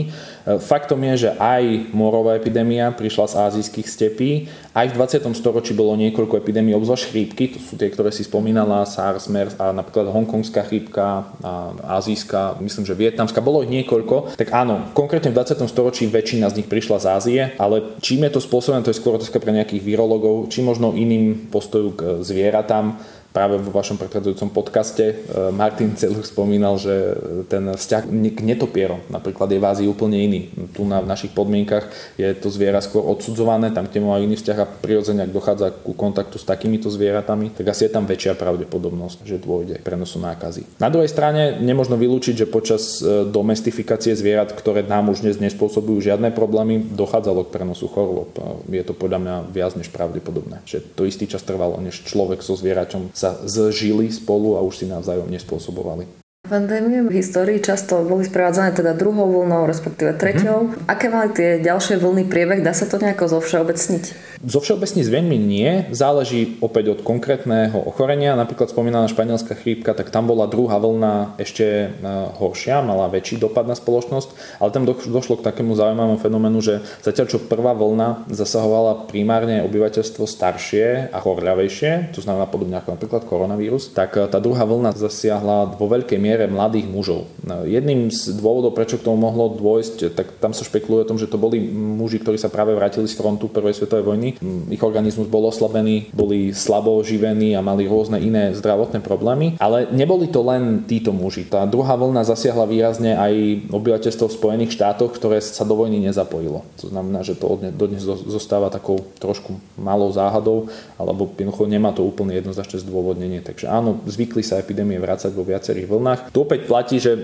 Faktom 0.56 1.04
je, 1.12 1.28
že 1.28 1.30
aj 1.36 1.92
morová 1.92 2.40
epidémia 2.40 2.88
prišla 2.96 3.28
z 3.28 3.34
azijských 3.36 3.84
stepí. 3.84 4.30
Aj 4.72 4.88
v 4.88 4.96
20. 4.96 5.28
storočí 5.36 5.76
bolo 5.76 5.92
niekoľko 6.00 6.40
epidémií, 6.40 6.72
obzvlášť 6.72 7.12
chrípky, 7.12 7.52
to 7.52 7.58
sú 7.60 7.76
tie, 7.76 7.92
ktoré 7.92 8.08
si 8.08 8.24
spomínala, 8.24 8.88
SARS, 8.88 9.28
MERS 9.28 9.60
a 9.60 9.76
napríklad 9.76 10.08
hongkongská 10.08 10.64
chrípka, 10.64 11.28
a 11.44 11.74
azijská, 12.00 12.56
myslím, 12.64 12.88
že 12.88 12.96
vietnamská, 12.96 13.44
bolo 13.44 13.60
ich 13.60 13.68
niekoľko. 13.68 14.40
Tak 14.40 14.48
áno, 14.54 14.88
konkrétne 14.96 15.34
v 15.34 15.36
20. 15.36 15.68
storočí 15.68 16.08
väčšina 16.08 16.48
z 16.48 16.62
nich 16.62 16.68
prišla 16.70 16.96
z 17.02 17.06
Ázie, 17.12 17.42
ale 17.60 17.98
čím 18.00 18.24
je 18.24 18.38
to 18.38 18.40
spôsobené, 18.40 18.80
to 18.86 18.94
je 18.94 19.00
skôr 19.02 19.20
otázka 19.20 19.42
pre 19.42 19.52
nejakých 19.52 19.84
virologov, 19.84 20.48
či 20.48 20.64
možno 20.64 20.96
iným 20.96 21.50
postoju 21.52 21.92
k 21.92 22.00
zvieratám, 22.24 22.96
práve 23.32 23.60
vo 23.60 23.70
vašom 23.70 24.00
predchádzajúcom 24.00 24.50
podcaste 24.50 25.04
e, 25.04 25.14
Martin 25.52 25.92
Celuch 25.94 26.24
spomínal, 26.24 26.80
že 26.80 27.14
ten 27.52 27.68
vzťah 27.68 28.02
k 28.08 28.40
netopierom 28.40 29.04
napríklad 29.12 29.52
je 29.52 29.60
v 29.60 29.68
Ázii 29.68 29.88
úplne 29.88 30.16
iný. 30.16 30.48
Tu 30.72 30.82
na, 30.88 31.04
v 31.04 31.10
našich 31.10 31.36
podmienkach 31.36 31.88
je 32.16 32.28
to 32.32 32.48
zviera 32.48 32.80
skôr 32.80 33.04
odsudzované, 33.04 33.70
tam 33.70 33.84
kde 33.84 34.00
majú 34.00 34.24
iný 34.24 34.36
vzťah 34.40 34.58
a 34.58 34.66
prirodzene, 34.66 35.28
ak 35.28 35.32
dochádza 35.32 35.66
ku 35.84 35.92
kontaktu 35.92 36.40
s 36.40 36.48
takýmito 36.48 36.88
zvieratami, 36.88 37.52
tak 37.52 37.68
asi 37.68 37.86
je 37.86 37.92
tam 37.92 38.08
väčšia 38.08 38.32
pravdepodobnosť, 38.34 39.28
že 39.28 39.36
dôjde 39.36 39.80
k 39.80 39.84
prenosu 39.84 40.16
nákazy. 40.18 40.64
Na 40.80 40.88
druhej 40.88 41.12
strane 41.12 41.60
nemôžno 41.60 42.00
vylúčiť, 42.00 42.44
že 42.44 42.46
počas 42.48 43.04
e, 43.04 43.28
domestifikácie 43.28 44.16
zvierat, 44.16 44.56
ktoré 44.56 44.82
nám 44.82 45.12
už 45.12 45.28
dnes 45.28 45.36
nespôsobujú 45.36 46.00
žiadne 46.00 46.32
problémy, 46.32 46.80
dochádzalo 46.96 47.44
k 47.44 47.52
prenosu 47.52 47.86
chorôb. 47.92 48.32
Je 48.72 48.80
to 48.82 48.96
podľa 48.96 49.18
mňa 49.20 49.34
viac 49.52 49.76
než 49.76 49.92
pravdepodobné, 49.92 50.64
že 50.64 50.80
to 50.80 51.04
istý 51.04 51.28
čas 51.28 51.44
trvalo, 51.44 51.76
než 51.78 52.02
človek 52.08 52.40
so 52.40 52.56
zvieračom 52.56 53.12
sa 53.18 53.34
zžili 53.42 54.14
spolu 54.14 54.54
a 54.54 54.62
už 54.62 54.78
si 54.78 54.86
navzájom 54.86 55.26
nespôsobovali. 55.26 56.06
Pandémie 56.48 57.04
v 57.04 57.20
histórii 57.20 57.60
často 57.60 58.00
boli 58.08 58.24
sprevádzané 58.24 58.72
teda 58.72 58.96
druhou 58.96 59.28
vlnou, 59.28 59.68
respektíve 59.68 60.16
treťou. 60.16 60.72
Mm-hmm. 60.72 60.88
Aké 60.88 61.12
mali 61.12 61.28
tie 61.36 61.60
ďalšie 61.60 62.00
vlny 62.00 62.24
priebeh? 62.24 62.64
Dá 62.64 62.72
sa 62.72 62.88
to 62.88 62.96
nejako 62.96 63.28
zovšeobecniť? 63.36 64.04
Zo 64.38 64.62
všeobecní 64.62 65.02
veľmi 65.02 65.34
nie, 65.34 65.90
záleží 65.90 66.62
opäť 66.62 66.94
od 66.94 67.00
konkrétneho 67.02 67.74
ochorenia. 67.74 68.38
Napríklad 68.38 68.70
spomínaná 68.70 69.10
španielská 69.10 69.58
chrípka, 69.58 69.98
tak 69.98 70.14
tam 70.14 70.30
bola 70.30 70.46
druhá 70.46 70.78
vlna 70.78 71.34
ešte 71.42 71.90
e, 71.90 72.08
horšia, 72.38 72.78
mala 72.86 73.10
väčší 73.10 73.42
dopad 73.42 73.66
na 73.66 73.74
spoločnosť, 73.74 74.62
ale 74.62 74.70
tam 74.70 74.86
došlo 74.86 75.42
k 75.42 75.46
takému 75.52 75.74
zaujímavému 75.74 76.22
fenoménu, 76.22 76.62
že 76.62 76.86
zatiaľ 77.02 77.26
čo 77.34 77.42
prvá 77.42 77.74
vlna 77.74 78.30
zasahovala 78.30 79.10
primárne 79.10 79.66
obyvateľstvo 79.66 80.22
staršie 80.22 81.10
a 81.10 81.18
horľavejšie, 81.18 82.14
to 82.14 82.22
znamená 82.22 82.46
podobne 82.46 82.78
ako 82.78 82.94
napríklad 82.94 83.26
koronavírus, 83.26 83.90
tak 83.90 84.14
e, 84.14 84.30
tá 84.30 84.38
druhá 84.38 84.62
vlna 84.62 84.94
zasiahla 84.94 85.74
vo 85.74 85.86
veľkej 85.90 86.18
miere 86.22 86.37
mladých 86.46 86.86
mužov. 86.86 87.26
Jedným 87.66 88.14
z 88.14 88.38
dôvodov, 88.38 88.78
prečo 88.78 89.00
k 89.00 89.08
tomu 89.08 89.26
mohlo 89.26 89.50
dôjsť, 89.50 90.14
tak 90.14 90.38
tam 90.38 90.54
sa 90.54 90.62
špekuluje 90.62 91.02
o 91.02 91.10
tom, 91.10 91.18
že 91.18 91.26
to 91.26 91.40
boli 91.40 91.58
muži, 91.72 92.22
ktorí 92.22 92.38
sa 92.38 92.52
práve 92.52 92.78
vrátili 92.78 93.10
z 93.10 93.18
frontu 93.18 93.50
prvej 93.50 93.74
svetovej 93.74 94.04
vojny 94.06 94.28
ich 94.68 94.82
organizmus 94.84 95.26
bol 95.32 95.48
oslabený, 95.48 96.12
boli 96.12 96.52
slabo 96.52 97.00
oživení 97.00 97.56
a 97.56 97.64
mali 97.64 97.88
rôzne 97.88 98.20
iné 98.20 98.52
zdravotné 98.52 99.00
problémy. 99.00 99.56
Ale 99.56 99.88
neboli 99.88 100.28
to 100.28 100.44
len 100.44 100.84
títo 100.84 101.10
muži. 101.10 101.48
Tá 101.48 101.64
druhá 101.64 101.96
vlna 101.96 102.28
zasiahla 102.28 102.68
výrazne 102.68 103.16
aj 103.16 103.64
obyvateľstvo 103.72 104.28
v 104.28 104.36
Spojených 104.36 104.74
štátoch, 104.76 105.16
ktoré 105.16 105.40
sa 105.40 105.64
do 105.64 105.72
vojny 105.72 106.04
nezapojilo. 106.04 106.68
To 106.84 106.86
znamená, 106.92 107.24
že 107.24 107.32
to 107.34 107.56
dodnes 107.72 108.04
zostáva 108.04 108.68
takou 108.68 109.00
trošku 109.16 109.56
malou 109.80 110.12
záhadou, 110.12 110.68
alebo 111.00 111.32
jednoducho 111.32 111.64
nemá 111.64 111.96
to 111.96 112.04
úplne 112.04 112.36
jednoznačné 112.36 112.84
zdôvodnenie. 112.84 113.40
Takže 113.40 113.70
áno, 113.70 114.04
zvykli 114.04 114.44
sa 114.44 114.60
epidémie 114.60 115.00
vrácať 115.00 115.32
vo 115.32 115.46
viacerých 115.46 115.88
vlnách. 115.88 116.20
Tu 116.32 116.38
opäť 116.40 116.68
platí, 116.68 116.96
že 117.00 117.16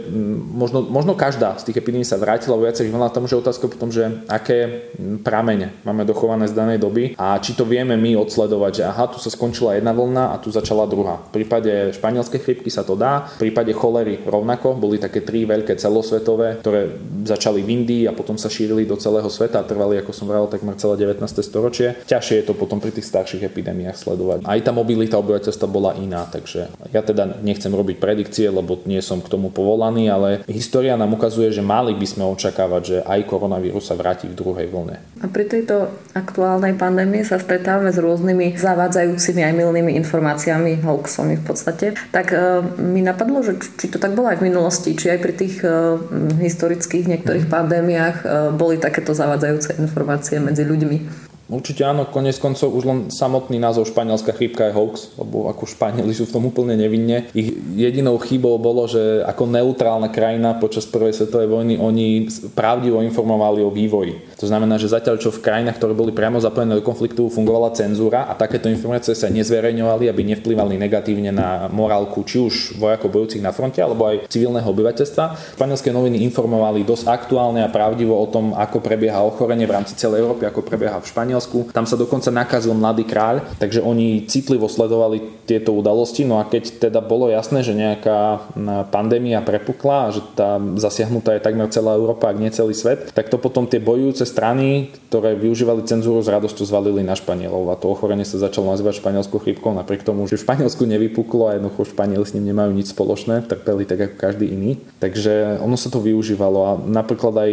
možno, 0.54 0.84
možno 0.84 1.12
každá 1.16 1.56
z 1.60 1.70
tých 1.70 1.80
epidémií 1.80 2.06
sa 2.06 2.20
vrátila 2.20 2.56
vo 2.56 2.66
viacerých 2.66 2.92
vlnách, 2.92 3.14
tam 3.14 3.26
je 3.28 3.36
otázka 3.36 3.64
potom, 3.68 3.90
že 3.92 4.24
aké 4.30 4.90
pramene 5.20 5.76
máme 5.84 6.08
dochované 6.08 6.48
z 6.48 6.56
danej 6.56 6.78
doby 6.80 7.14
a 7.18 7.36
či 7.40 7.52
to 7.52 7.68
vieme 7.68 7.94
my 7.98 8.16
odsledovať, 8.20 8.72
že 8.80 8.84
aha, 8.88 9.10
tu 9.12 9.18
sa 9.20 9.28
skončila 9.28 9.76
jedna 9.76 9.92
vlna 9.92 10.34
a 10.34 10.40
tu 10.40 10.48
začala 10.48 10.88
druhá. 10.88 11.20
V 11.32 11.42
prípade 11.42 11.92
španielskej 11.96 12.40
chrypky 12.40 12.70
sa 12.72 12.86
to 12.86 12.96
dá, 12.96 13.28
v 13.40 13.50
prípade 13.50 13.72
cholery 13.76 14.20
rovnako, 14.24 14.76
boli 14.78 14.96
také 15.00 15.20
tri 15.20 15.44
veľké 15.44 15.76
celosvetové, 15.76 16.60
ktoré 16.60 16.96
začali 17.24 17.64
v 17.64 17.68
Indii 17.70 18.02
a 18.08 18.16
potom 18.16 18.36
sa 18.36 18.52
šírili 18.52 18.84
do 18.88 18.96
celého 18.96 19.26
sveta 19.28 19.60
a 19.60 19.68
trvali, 19.68 19.98
ako 20.00 20.12
som 20.12 20.28
vravel, 20.28 20.48
takmer 20.48 20.76
celé 20.76 21.00
19. 21.00 21.24
storočie. 21.42 21.98
Ťažšie 22.06 22.34
je 22.42 22.46
to 22.46 22.54
potom 22.54 22.78
pri 22.78 22.94
tých 22.94 23.08
starších 23.08 23.46
epidémiách 23.46 23.96
sledovať. 23.96 24.38
Aj 24.44 24.60
tá 24.60 24.70
mobilita 24.70 25.18
obyvateľstva 25.18 25.66
bola 25.66 25.96
iná, 25.98 26.28
takže 26.28 26.70
ja 26.92 27.00
teda 27.02 27.40
nechcem 27.42 27.72
robiť 27.72 27.96
predikcie, 27.98 28.46
lebo 28.50 28.80
nie 28.84 28.93
som 29.00 29.22
k 29.22 29.30
tomu 29.30 29.48
povolaný, 29.48 30.10
ale 30.10 30.28
história 30.50 30.98
nám 30.98 31.16
ukazuje, 31.16 31.50
že 31.50 31.64
mali 31.64 31.94
by 31.94 32.06
sme 32.06 32.24
očakávať, 32.28 32.82
že 32.82 32.96
aj 33.02 33.20
koronavírus 33.26 33.88
sa 33.88 33.96
vráti 33.96 34.28
v 34.28 34.36
druhej 34.36 34.66
vlne. 34.68 35.00
A 35.22 35.26
pri 35.30 35.48
tejto 35.48 35.88
aktuálnej 36.12 36.76
pandémii 36.76 37.24
sa 37.24 37.40
stretávame 37.40 37.90
s 37.90 37.98
rôznymi 37.98 38.60
zavádzajúcimi 38.60 39.40
aj 39.40 39.54
milnými 39.56 39.96
informáciami, 40.04 40.84
hoaxami 40.84 41.40
v 41.40 41.44
podstate, 41.44 41.86
tak 42.12 42.34
uh, 42.36 42.60
mi 42.76 43.00
napadlo, 43.00 43.40
že 43.40 43.56
či 43.80 43.88
to 43.88 43.96
tak 43.96 44.12
bolo 44.12 44.28
aj 44.28 44.42
v 44.42 44.52
minulosti, 44.52 44.92
či 44.92 45.10
aj 45.14 45.18
pri 45.22 45.32
tých 45.32 45.64
uh, 45.64 45.96
historických 46.38 47.08
niektorých 47.08 47.46
mhm. 47.48 47.52
pandémiách 47.52 48.16
uh, 48.22 48.28
boli 48.52 48.76
takéto 48.76 49.16
zavádzajúce 49.16 49.80
informácie 49.80 50.36
medzi 50.42 50.66
ľuďmi. 50.66 51.23
Určite 51.44 51.84
áno, 51.84 52.08
konec 52.08 52.40
koncov 52.40 52.72
už 52.72 52.84
len 52.88 52.98
samotný 53.12 53.60
názov 53.60 53.92
španielská 53.92 54.32
chrípka 54.32 54.64
je 54.68 54.76
hoax, 54.76 55.12
lebo 55.20 55.52
ako 55.52 55.68
Španieli 55.68 56.16
sú 56.16 56.24
v 56.24 56.32
tom 56.32 56.48
úplne 56.48 56.72
nevinne. 56.72 57.28
Ich 57.36 57.52
jedinou 57.76 58.16
chybou 58.16 58.56
bolo, 58.56 58.88
že 58.88 59.20
ako 59.28 59.52
neutrálna 59.52 60.08
krajina 60.08 60.56
počas 60.56 60.88
prvej 60.88 61.12
svetovej 61.12 61.48
vojny 61.52 61.74
oni 61.76 62.32
pravdivo 62.56 63.04
informovali 63.04 63.60
o 63.60 63.68
vývoji. 63.68 64.33
To 64.44 64.52
znamená, 64.52 64.76
že 64.76 64.92
zatiaľ 64.92 65.16
čo 65.16 65.32
v 65.32 65.40
krajinách, 65.40 65.80
ktoré 65.80 65.96
boli 65.96 66.12
priamo 66.12 66.36
zapojené 66.36 66.76
do 66.76 66.84
konfliktu, 66.84 67.32
fungovala 67.32 67.72
cenzúra 67.72 68.28
a 68.28 68.36
takéto 68.36 68.68
informácie 68.68 69.16
sa 69.16 69.32
nezverejňovali, 69.32 70.04
aby 70.04 70.20
nevplyvali 70.36 70.76
negatívne 70.76 71.32
na 71.32 71.72
morálku 71.72 72.20
či 72.28 72.44
už 72.44 72.76
vojakov 72.76 73.08
bojúcich 73.08 73.40
na 73.40 73.56
fronte 73.56 73.80
alebo 73.80 74.04
aj 74.04 74.28
civilného 74.28 74.68
obyvateľstva. 74.68 75.56
Španielské 75.56 75.96
noviny 75.96 76.20
informovali 76.28 76.84
dosť 76.84 77.08
aktuálne 77.08 77.64
a 77.64 77.72
pravdivo 77.72 78.12
o 78.12 78.28
tom, 78.28 78.52
ako 78.52 78.84
prebieha 78.84 79.24
ochorenie 79.24 79.64
v 79.64 79.80
rámci 79.80 79.96
celej 79.96 80.20
Európy, 80.20 80.44
ako 80.44 80.60
prebieha 80.60 81.00
v 81.00 81.08
Španielsku. 81.08 81.72
Tam 81.72 81.88
sa 81.88 81.96
dokonca 81.96 82.28
nakazil 82.28 82.76
mladý 82.76 83.08
kráľ, 83.08 83.48
takže 83.56 83.80
oni 83.80 84.28
citlivo 84.28 84.68
sledovali 84.68 85.40
tieto 85.48 85.72
udalosti. 85.72 86.28
No 86.28 86.36
a 86.36 86.44
keď 86.44 86.84
teda 86.84 87.00
bolo 87.00 87.32
jasné, 87.32 87.64
že 87.64 87.72
nejaká 87.72 88.44
pandémia 88.92 89.40
prepukla 89.40 90.08
a 90.08 90.12
že 90.12 90.20
tá 90.36 90.60
zasiahnutá 90.76 91.32
je 91.32 91.40
takmer 91.40 91.72
celá 91.72 91.96
Európa, 91.96 92.28
ak 92.28 92.36
nie 92.36 92.52
celý 92.52 92.76
svet, 92.76 93.08
tak 93.16 93.32
to 93.32 93.40
potom 93.40 93.64
tie 93.64 93.80
bojujúce 93.80 94.33
strany, 94.34 94.90
ktoré 95.14 95.38
využívali 95.38 95.86
cenzúru 95.86 96.18
s 96.18 96.26
radosťou 96.26 96.66
zvalili 96.66 97.06
na 97.06 97.14
Španielov 97.14 97.70
a 97.70 97.78
to 97.78 97.86
ochorenie 97.86 98.26
sa 98.26 98.42
začalo 98.42 98.74
nazývať 98.74 98.98
španielskou 98.98 99.38
chrípkou 99.38 99.70
napriek 99.70 100.02
tomu, 100.02 100.26
že 100.26 100.34
v 100.34 100.42
Španielsku 100.42 100.82
nevypuklo 100.82 101.46
a 101.46 101.54
jednoducho 101.54 101.94
Španieli 101.94 102.26
s 102.26 102.34
ním 102.34 102.50
nemajú 102.50 102.74
nič 102.74 102.90
spoločné, 102.90 103.46
trpeli 103.46 103.86
tak 103.86 104.10
ako 104.10 104.16
každý 104.18 104.50
iný. 104.50 104.82
Takže 104.98 105.62
ono 105.62 105.78
sa 105.78 105.86
to 105.86 106.02
využívalo 106.02 106.58
a 106.66 106.72
napríklad 106.82 107.46
aj 107.46 107.52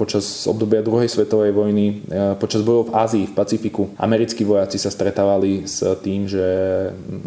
počas 0.00 0.24
obdobia 0.48 0.80
druhej 0.80 1.12
svetovej 1.12 1.52
vojny, 1.52 2.08
e, 2.08 2.40
počas 2.40 2.64
bojov 2.64 2.88
v 2.88 2.94
Ázii 2.96 3.24
v 3.28 3.36
Pacifiku. 3.36 3.92
Americkí 4.00 4.48
vojaci 4.48 4.80
sa 4.80 4.88
stretávali 4.88 5.68
s 5.68 5.84
tým, 6.00 6.24
že 6.24 6.40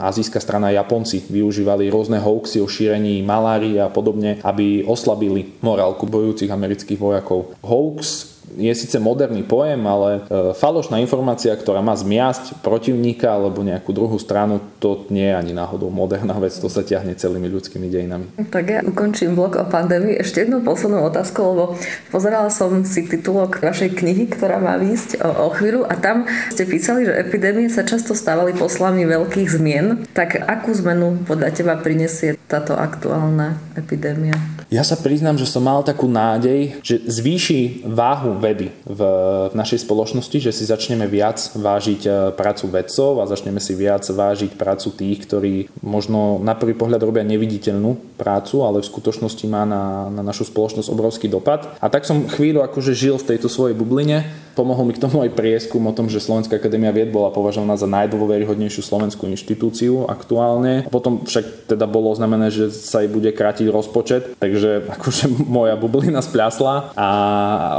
azijská 0.02 0.42
strana 0.42 0.74
Japonci 0.74 1.22
využívali 1.30 1.86
rôzne 1.94 2.18
hoaxy 2.18 2.58
o 2.64 2.68
šírení 2.72 3.22
malárie 3.22 3.78
a 3.78 3.94
podobne, 3.94 4.42
aby 4.42 4.82
oslabili 4.88 5.54
morálku 5.62 6.10
bojúcich 6.10 6.50
amerických 6.50 6.98
vojakov. 6.98 7.54
Hoax 7.62 8.37
je 8.56 8.72
síce 8.72 8.96
moderný 9.04 9.44
pojem, 9.44 9.84
ale 9.84 10.10
e, 10.16 10.20
falošná 10.56 11.04
informácia, 11.04 11.52
ktorá 11.52 11.84
má 11.84 11.92
zmiasť 12.00 12.64
protivníka 12.64 13.28
alebo 13.28 13.60
nejakú 13.60 13.92
druhú 13.92 14.16
stranu, 14.16 14.64
to 14.78 15.10
nie 15.10 15.28
je 15.30 15.36
ani 15.36 15.54
náhodou 15.58 15.90
moderná 15.90 16.38
vec, 16.38 16.54
to 16.54 16.70
sa 16.70 16.86
ťahne 16.86 17.18
celými 17.18 17.50
ľudskými 17.50 17.90
dejinami. 17.90 18.30
Tak 18.54 18.66
ja 18.70 18.80
ukončím 18.86 19.34
blok 19.34 19.58
o 19.58 19.66
pandémii 19.66 20.22
ešte 20.22 20.46
jednou 20.46 20.62
poslednou 20.62 21.06
otázkou, 21.10 21.44
lebo 21.54 21.66
pozerala 22.13 22.54
som 22.54 22.86
si 22.86 23.10
titulok 23.10 23.62
vašej 23.62 23.98
knihy, 23.98 24.30
ktorá 24.30 24.62
má 24.62 24.78
výjsť 24.78 25.22
o, 25.24 25.30
o 25.46 25.56
chvíľu 25.56 25.90
a 25.90 25.98
tam 25.98 26.30
ste 26.54 26.70
písali, 26.70 27.10
že 27.10 27.18
epidémie 27.18 27.72
sa 27.74 27.82
často 27.82 28.13
stávali 28.13 28.54
poslami 28.54 29.08
veľkých 29.10 29.50
zmien. 29.50 30.06
Tak 30.13 30.38
akú 30.46 30.74
zmenu 30.78 31.26
podľa 31.26 31.50
teba 31.56 31.74
prinesie 31.80 32.38
táto 32.46 32.78
aktuálna 32.78 33.58
epidémia? 33.74 34.38
Ja 34.68 34.84
sa 34.84 35.00
priznám, 35.00 35.40
že 35.40 35.48
som 35.48 35.63
mal 35.63 35.80
takú 35.80 36.12
nádej, 36.12 36.84
že 36.84 37.00
zvýši 37.08 37.88
váhu 37.88 38.36
vedy 38.36 38.76
v, 38.84 39.00
v 39.48 39.54
našej 39.56 39.88
spoločnosti, 39.88 40.44
že 40.44 40.52
si 40.52 40.68
začneme 40.68 41.08
viac 41.08 41.40
vážiť 41.56 42.02
e, 42.04 42.12
prácu 42.36 42.68
vedcov 42.68 43.24
a 43.24 43.32
začneme 43.32 43.63
si 43.63 43.72
viac 43.80 44.04
vážiť 44.04 44.60
prácu 44.60 44.66
tých, 44.75 45.23
ktorí 45.23 45.69
možno 45.86 46.41
na 46.43 46.58
prvý 46.58 46.73
pohľad 46.73 46.99
robia 47.06 47.23
neviditeľnú 47.23 48.17
prácu, 48.17 48.65
ale 48.65 48.84
v 48.84 48.89
skutočnosti 48.89 49.45
má 49.47 49.63
na, 49.63 50.12
na 50.12 50.25
našu 50.25 50.49
spoločnosť 50.49 50.91
obrovský 50.91 51.30
dopad. 51.30 51.77
A 51.80 51.88
tak 51.88 52.03
som 52.03 52.25
chvíľu 52.27 52.65
akože 52.65 52.91
žil 52.97 53.15
v 53.21 53.36
tejto 53.36 53.47
svojej 53.47 53.77
bubline 53.77 54.47
Pomohol 54.58 54.89
mi 54.89 54.98
k 54.98 55.04
tomu 55.06 55.22
aj 55.22 55.38
prieskum 55.38 55.86
o 55.86 55.93
tom, 55.93 56.10
že 56.10 56.17
Slovenská 56.17 56.58
akadémia 56.58 56.89
vied 56.89 57.13
bola 57.13 57.30
považovaná 57.30 57.78
za 57.78 57.86
najdôveryhodnejšiu 57.86 58.82
slovenskú 58.82 59.30
inštitúciu 59.30 60.10
aktuálne. 60.10 60.89
Potom 60.89 61.22
však 61.30 61.70
teda 61.70 61.86
bolo 61.86 62.10
znamené, 62.17 62.50
že 62.50 62.74
sa 62.74 63.06
jej 63.06 63.12
bude 63.13 63.30
krátiť 63.30 63.70
rozpočet, 63.70 64.34
takže 64.41 64.82
akože 64.98 65.30
moja 65.46 65.78
bublina 65.78 66.26
spľasla 66.26 66.98
a 66.98 67.10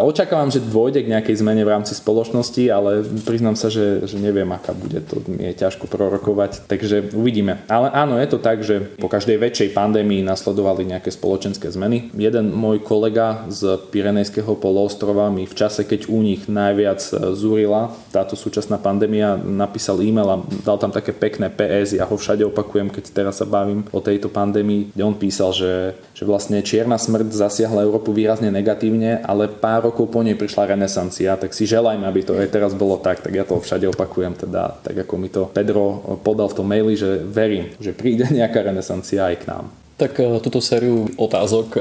očakávam, 0.07 0.55
že 0.55 0.63
dôjde 0.63 1.03
k 1.03 1.11
nejakej 1.19 1.43
zmene 1.43 1.67
v 1.67 1.73
rámci 1.75 1.99
spoločnosti, 1.99 2.63
ale 2.71 3.03
priznám 3.27 3.59
sa, 3.59 3.67
že, 3.75 4.07
že 4.07 4.15
neviem, 4.23 4.47
aká 4.55 4.71
bude 4.71 5.03
to, 5.03 5.19
je 5.35 5.51
ťažko 5.51 5.91
prorokovať, 5.91 6.71
takže 6.71 7.11
uvidíme. 7.11 7.59
Ale 7.67 7.91
áno, 7.91 8.15
je 8.23 8.29
to 8.31 8.39
tak, 8.39 8.63
že 8.63 8.95
po 9.03 9.11
každej 9.11 9.43
väčšej 9.43 9.75
pandémii 9.75 10.23
nasledovali 10.23 10.87
nejaké 10.87 11.11
spoločenské 11.11 11.67
zmeny. 11.75 12.15
Jeden 12.15 12.55
môj 12.55 12.87
kolega 12.87 13.51
z 13.51 13.83
Pirenejského 13.91 14.55
poloostrova 14.55 15.27
mi 15.35 15.43
v 15.43 15.59
čase, 15.59 15.83
keď 15.83 16.07
u 16.07 16.23
nich 16.23 16.47
na 16.47 16.68
najviac 16.69 17.01
e, 17.01 17.33
zúrila 17.33 17.89
táto 18.13 18.37
súčasná 18.37 18.77
pandémia, 18.77 19.41
napísal 19.41 20.05
e-mail 20.05 20.29
a 20.29 20.37
dal 20.63 20.77
tam 20.77 20.93
také 20.93 21.17
pekné 21.17 21.49
PS, 21.49 21.97
ja 21.97 22.05
ho 22.05 22.17
všade 22.17 22.45
opakujem, 22.45 22.93
keď 22.93 23.05
teraz 23.11 23.41
sa 23.41 23.47
bavím 23.49 23.89
o 23.91 24.01
tejto 24.05 24.29
pandémii, 24.29 24.93
kde 24.93 25.03
on 25.03 25.17
písal, 25.17 25.57
že, 25.57 25.97
že 26.13 26.29
vlastne 26.29 26.61
čierna 26.61 27.01
smrť 27.01 27.33
zasiahla 27.33 27.85
Európu 27.85 28.13
výrazne 28.13 28.53
negatívne, 28.53 29.25
ale 29.25 29.49
pár 29.49 29.89
rokov 29.89 30.13
po 30.13 30.21
nej 30.21 30.37
prišla 30.37 30.77
renesancia, 30.77 31.37
tak 31.41 31.57
si 31.57 31.65
želajme, 31.65 32.05
aby 32.05 32.21
to 32.25 32.37
aj 32.37 32.53
teraz 32.53 32.73
bolo 32.77 33.01
tak, 33.01 33.25
tak 33.25 33.33
ja 33.33 33.49
to 33.49 33.59
všade 33.59 33.89
opakujem, 33.89 34.37
teda 34.37 34.79
tak 34.85 35.09
ako 35.09 35.15
mi 35.17 35.29
to 35.33 35.49
Pedro 35.51 36.19
podal 36.21 36.53
v 36.53 36.57
tom 36.57 36.67
maili, 36.69 36.95
že 36.95 37.25
verím, 37.25 37.73
že 37.81 37.97
príde 37.97 38.29
nejaká 38.39 38.63
renesancia 38.67 39.25
aj 39.29 39.37
k 39.43 39.47
nám. 39.49 39.67
Tak 39.99 40.23
e, 40.23 40.39
túto 40.39 40.63
sériu 40.63 41.11
otázok 41.19 41.69
e, 41.75 41.81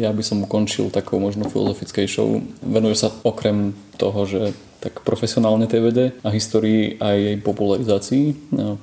ja 0.00 0.08
by 0.08 0.22
som 0.24 0.48
ukončil 0.48 0.88
takou 0.88 1.20
možno 1.20 1.44
filozofickejšou. 1.52 2.40
Venuje 2.64 2.96
sa 2.96 3.12
okrem 3.20 3.76
toho, 4.00 4.24
že 4.24 4.56
tak 4.80 5.04
profesionálne 5.04 5.68
tej 5.68 5.80
vede 5.80 6.06
a 6.24 6.32
histórii 6.32 6.96
aj 6.96 7.16
jej 7.20 7.36
popularizácii. 7.44 8.24
E, 8.32 8.34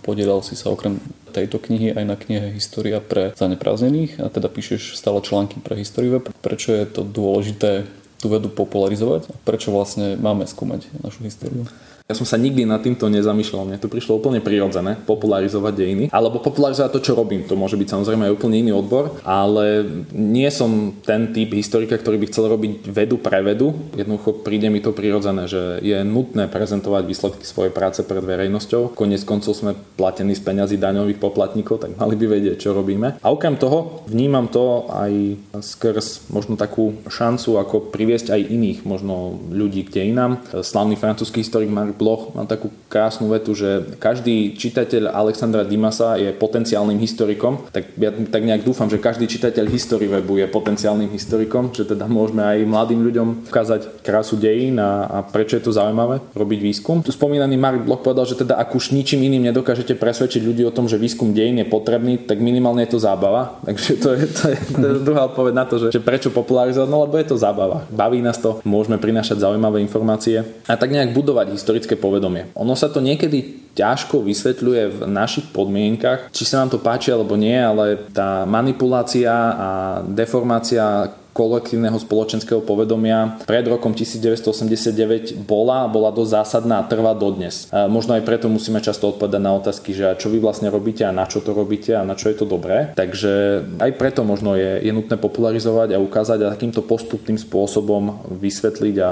podielal 0.06 0.46
si 0.46 0.54
sa 0.54 0.70
okrem 0.70 1.02
tejto 1.34 1.58
knihy 1.58 1.96
aj 1.96 2.06
na 2.06 2.14
knihe 2.14 2.54
História 2.54 3.02
pre 3.02 3.34
zaneprázdnených 3.34 4.22
a 4.22 4.30
teda 4.30 4.52
píšeš 4.52 4.94
stále 4.94 5.26
články 5.26 5.58
pre 5.58 5.74
Históriu. 5.80 6.22
Prečo 6.22 6.76
je 6.76 6.86
to 6.86 7.02
dôležité 7.02 7.90
tú 8.22 8.30
vedu 8.30 8.54
popularizovať 8.54 9.34
a 9.34 9.36
prečo 9.42 9.74
vlastne 9.74 10.14
máme 10.22 10.46
skúmať 10.46 10.86
našu 11.02 11.26
históriu? 11.26 11.66
Ja 12.12 12.20
som 12.20 12.28
sa 12.28 12.36
nikdy 12.36 12.68
nad 12.68 12.84
týmto 12.84 13.08
nezamýšľal. 13.08 13.72
Mne 13.72 13.80
to 13.80 13.88
prišlo 13.88 14.20
úplne 14.20 14.44
prirodzené 14.44 15.00
popularizovať 15.08 15.74
dejiny. 15.80 16.06
Alebo 16.12 16.44
popularizovať 16.44 16.92
to, 16.92 17.00
čo 17.00 17.16
robím. 17.16 17.48
To 17.48 17.56
môže 17.56 17.80
byť 17.80 17.88
samozrejme 17.88 18.28
aj 18.28 18.36
úplne 18.36 18.60
iný 18.60 18.76
odbor, 18.76 19.16
ale 19.24 19.88
nie 20.12 20.52
som 20.52 20.92
ten 21.08 21.32
typ 21.32 21.56
historika, 21.56 21.96
ktorý 21.96 22.20
by 22.20 22.28
chcel 22.28 22.52
robiť 22.52 22.92
vedu 22.92 23.16
pre 23.16 23.40
vedu. 23.40 23.96
Jednoducho 23.96 24.44
príde 24.44 24.68
mi 24.68 24.84
to 24.84 24.92
prirodzené, 24.92 25.48
že 25.48 25.80
je 25.80 26.04
nutné 26.04 26.52
prezentovať 26.52 27.08
výsledky 27.08 27.48
svojej 27.48 27.72
práce 27.72 28.04
pred 28.04 28.20
verejnosťou. 28.20 28.92
Konec 28.92 29.24
koncov 29.24 29.56
sme 29.56 29.72
platení 29.96 30.36
z 30.36 30.44
peňazí 30.44 30.76
daňových 30.76 31.16
poplatníkov, 31.16 31.88
tak 31.88 31.96
mali 31.96 32.20
by 32.20 32.28
vedieť, 32.28 32.60
čo 32.60 32.76
robíme. 32.76 33.24
A 33.24 33.28
okrem 33.32 33.56
toho 33.56 34.04
vnímam 34.12 34.52
to 34.52 34.92
aj 34.92 35.40
skrz 35.64 36.28
možno 36.28 36.60
takú 36.60 37.00
šancu, 37.08 37.56
ako 37.56 37.88
priviesť 37.88 38.36
aj 38.36 38.52
iných 38.52 38.80
možno 38.84 39.40
ľudí 39.48 39.88
k 39.88 40.04
dejinám. 40.04 40.44
Slavný 40.60 41.00
francúzsky 41.00 41.40
historik 41.40 41.72
Marc 41.72 42.01
Bloch 42.02 42.34
má 42.34 42.50
takú 42.50 42.74
krásnu 42.90 43.30
vetu, 43.30 43.54
že 43.54 43.94
každý 44.02 44.58
čitateľ 44.58 45.14
Alexandra 45.14 45.62
Dimasa 45.62 46.18
je 46.18 46.34
potenciálnym 46.34 46.98
historikom, 46.98 47.70
tak 47.70 47.94
ja 48.02 48.10
tak 48.10 48.42
nejak 48.42 48.66
dúfam, 48.66 48.90
že 48.90 48.98
každý 48.98 49.30
čitateľ 49.30 49.70
History 49.70 50.10
webu 50.10 50.42
je 50.42 50.50
potenciálnym 50.50 51.14
historikom, 51.14 51.70
že 51.70 51.86
teda 51.86 52.10
môžeme 52.10 52.42
aj 52.42 52.58
mladým 52.66 53.06
ľuďom 53.06 53.28
ukázať 53.46 54.02
krásu 54.02 54.42
dejín 54.42 54.82
a, 54.82 55.06
a 55.06 55.18
prečo 55.22 55.62
je 55.62 55.64
to 55.70 55.78
zaujímavé 55.78 56.26
robiť 56.34 56.60
výskum. 56.60 57.06
Tu 57.06 57.14
spomínaný 57.14 57.54
Mark 57.62 57.86
Bloch 57.86 58.02
povedal, 58.02 58.26
že 58.26 58.42
teda 58.42 58.58
ak 58.58 58.74
už 58.74 58.98
ničím 58.98 59.22
iným 59.22 59.54
nedokážete 59.54 59.94
presvedčiť 59.94 60.42
ľudí 60.42 60.66
o 60.66 60.74
tom, 60.74 60.90
že 60.90 60.98
výskum 60.98 61.38
dejín 61.38 61.62
je 61.62 61.68
potrebný, 61.70 62.18
tak 62.26 62.42
minimálne 62.42 62.82
je 62.90 62.98
to 62.98 63.00
zábava. 63.00 63.56
Takže 63.68 63.92
to 64.02 64.10
je, 64.18 64.22
to 64.26 64.44
je, 64.50 64.58
to 64.58 64.86
je 64.90 64.94
druhá 65.06 65.30
odpoveď 65.30 65.54
na 65.54 65.66
to, 65.70 65.78
že, 65.78 65.88
že 65.94 66.02
prečo 66.02 66.34
popularizovať, 66.34 66.90
no 66.90 67.06
lebo 67.06 67.20
je 67.22 67.30
to 67.30 67.38
zábava. 67.38 67.86
Baví 67.94 68.24
nás 68.24 68.42
to, 68.42 68.64
môžeme 68.66 68.98
prinášať 68.98 69.44
zaujímavé 69.44 69.84
informácie 69.84 70.42
a 70.66 70.74
tak 70.74 70.90
nejak 70.90 71.14
budovať 71.14 71.54
historické 71.82 71.98
povedomie. 71.98 72.54
Ono 72.54 72.78
sa 72.78 72.94
to 72.94 73.02
niekedy 73.02 73.74
ťažko 73.74 74.22
vysvetľuje 74.22 74.84
v 74.94 75.00
našich 75.10 75.50
podmienkach, 75.50 76.30
či 76.30 76.46
sa 76.46 76.62
nám 76.62 76.78
to 76.78 76.78
páči 76.78 77.10
alebo 77.10 77.34
nie, 77.34 77.58
ale 77.58 77.98
tá 78.14 78.46
manipulácia 78.46 79.34
a 79.34 79.70
deformácia 80.06 81.10
kolektívneho 81.32 81.98
spoločenského 81.98 82.60
povedomia 82.64 83.40
pred 83.48 83.64
rokom 83.68 83.96
1989 83.96 85.40
bola, 85.48 85.88
bola 85.88 86.12
dosť 86.12 86.32
zásadná 86.32 86.84
a 86.84 86.88
trvá 86.88 87.16
dodnes. 87.16 87.72
A 87.72 87.88
možno 87.88 88.16
aj 88.16 88.24
preto 88.28 88.52
musíme 88.52 88.84
často 88.84 89.12
odpovedať 89.12 89.42
na 89.42 89.56
otázky, 89.56 89.96
že 89.96 90.16
čo 90.20 90.28
vy 90.28 90.44
vlastne 90.44 90.68
robíte 90.68 91.08
a 91.08 91.16
na 91.16 91.26
čo 91.26 91.40
to 91.40 91.56
robíte 91.56 91.96
a 91.96 92.04
na 92.04 92.16
čo 92.16 92.30
je 92.32 92.36
to 92.40 92.46
dobré. 92.46 92.92
Takže 92.96 93.64
aj 93.80 93.92
preto 93.96 94.28
možno 94.28 94.60
je, 94.60 94.84
je 94.84 94.92
nutné 94.92 95.16
popularizovať 95.16 95.96
a 95.96 96.04
ukázať 96.04 96.40
a 96.44 96.54
takýmto 96.54 96.84
postupným 96.84 97.40
spôsobom 97.40 98.28
vysvetliť 98.28 98.96
a 99.02 99.12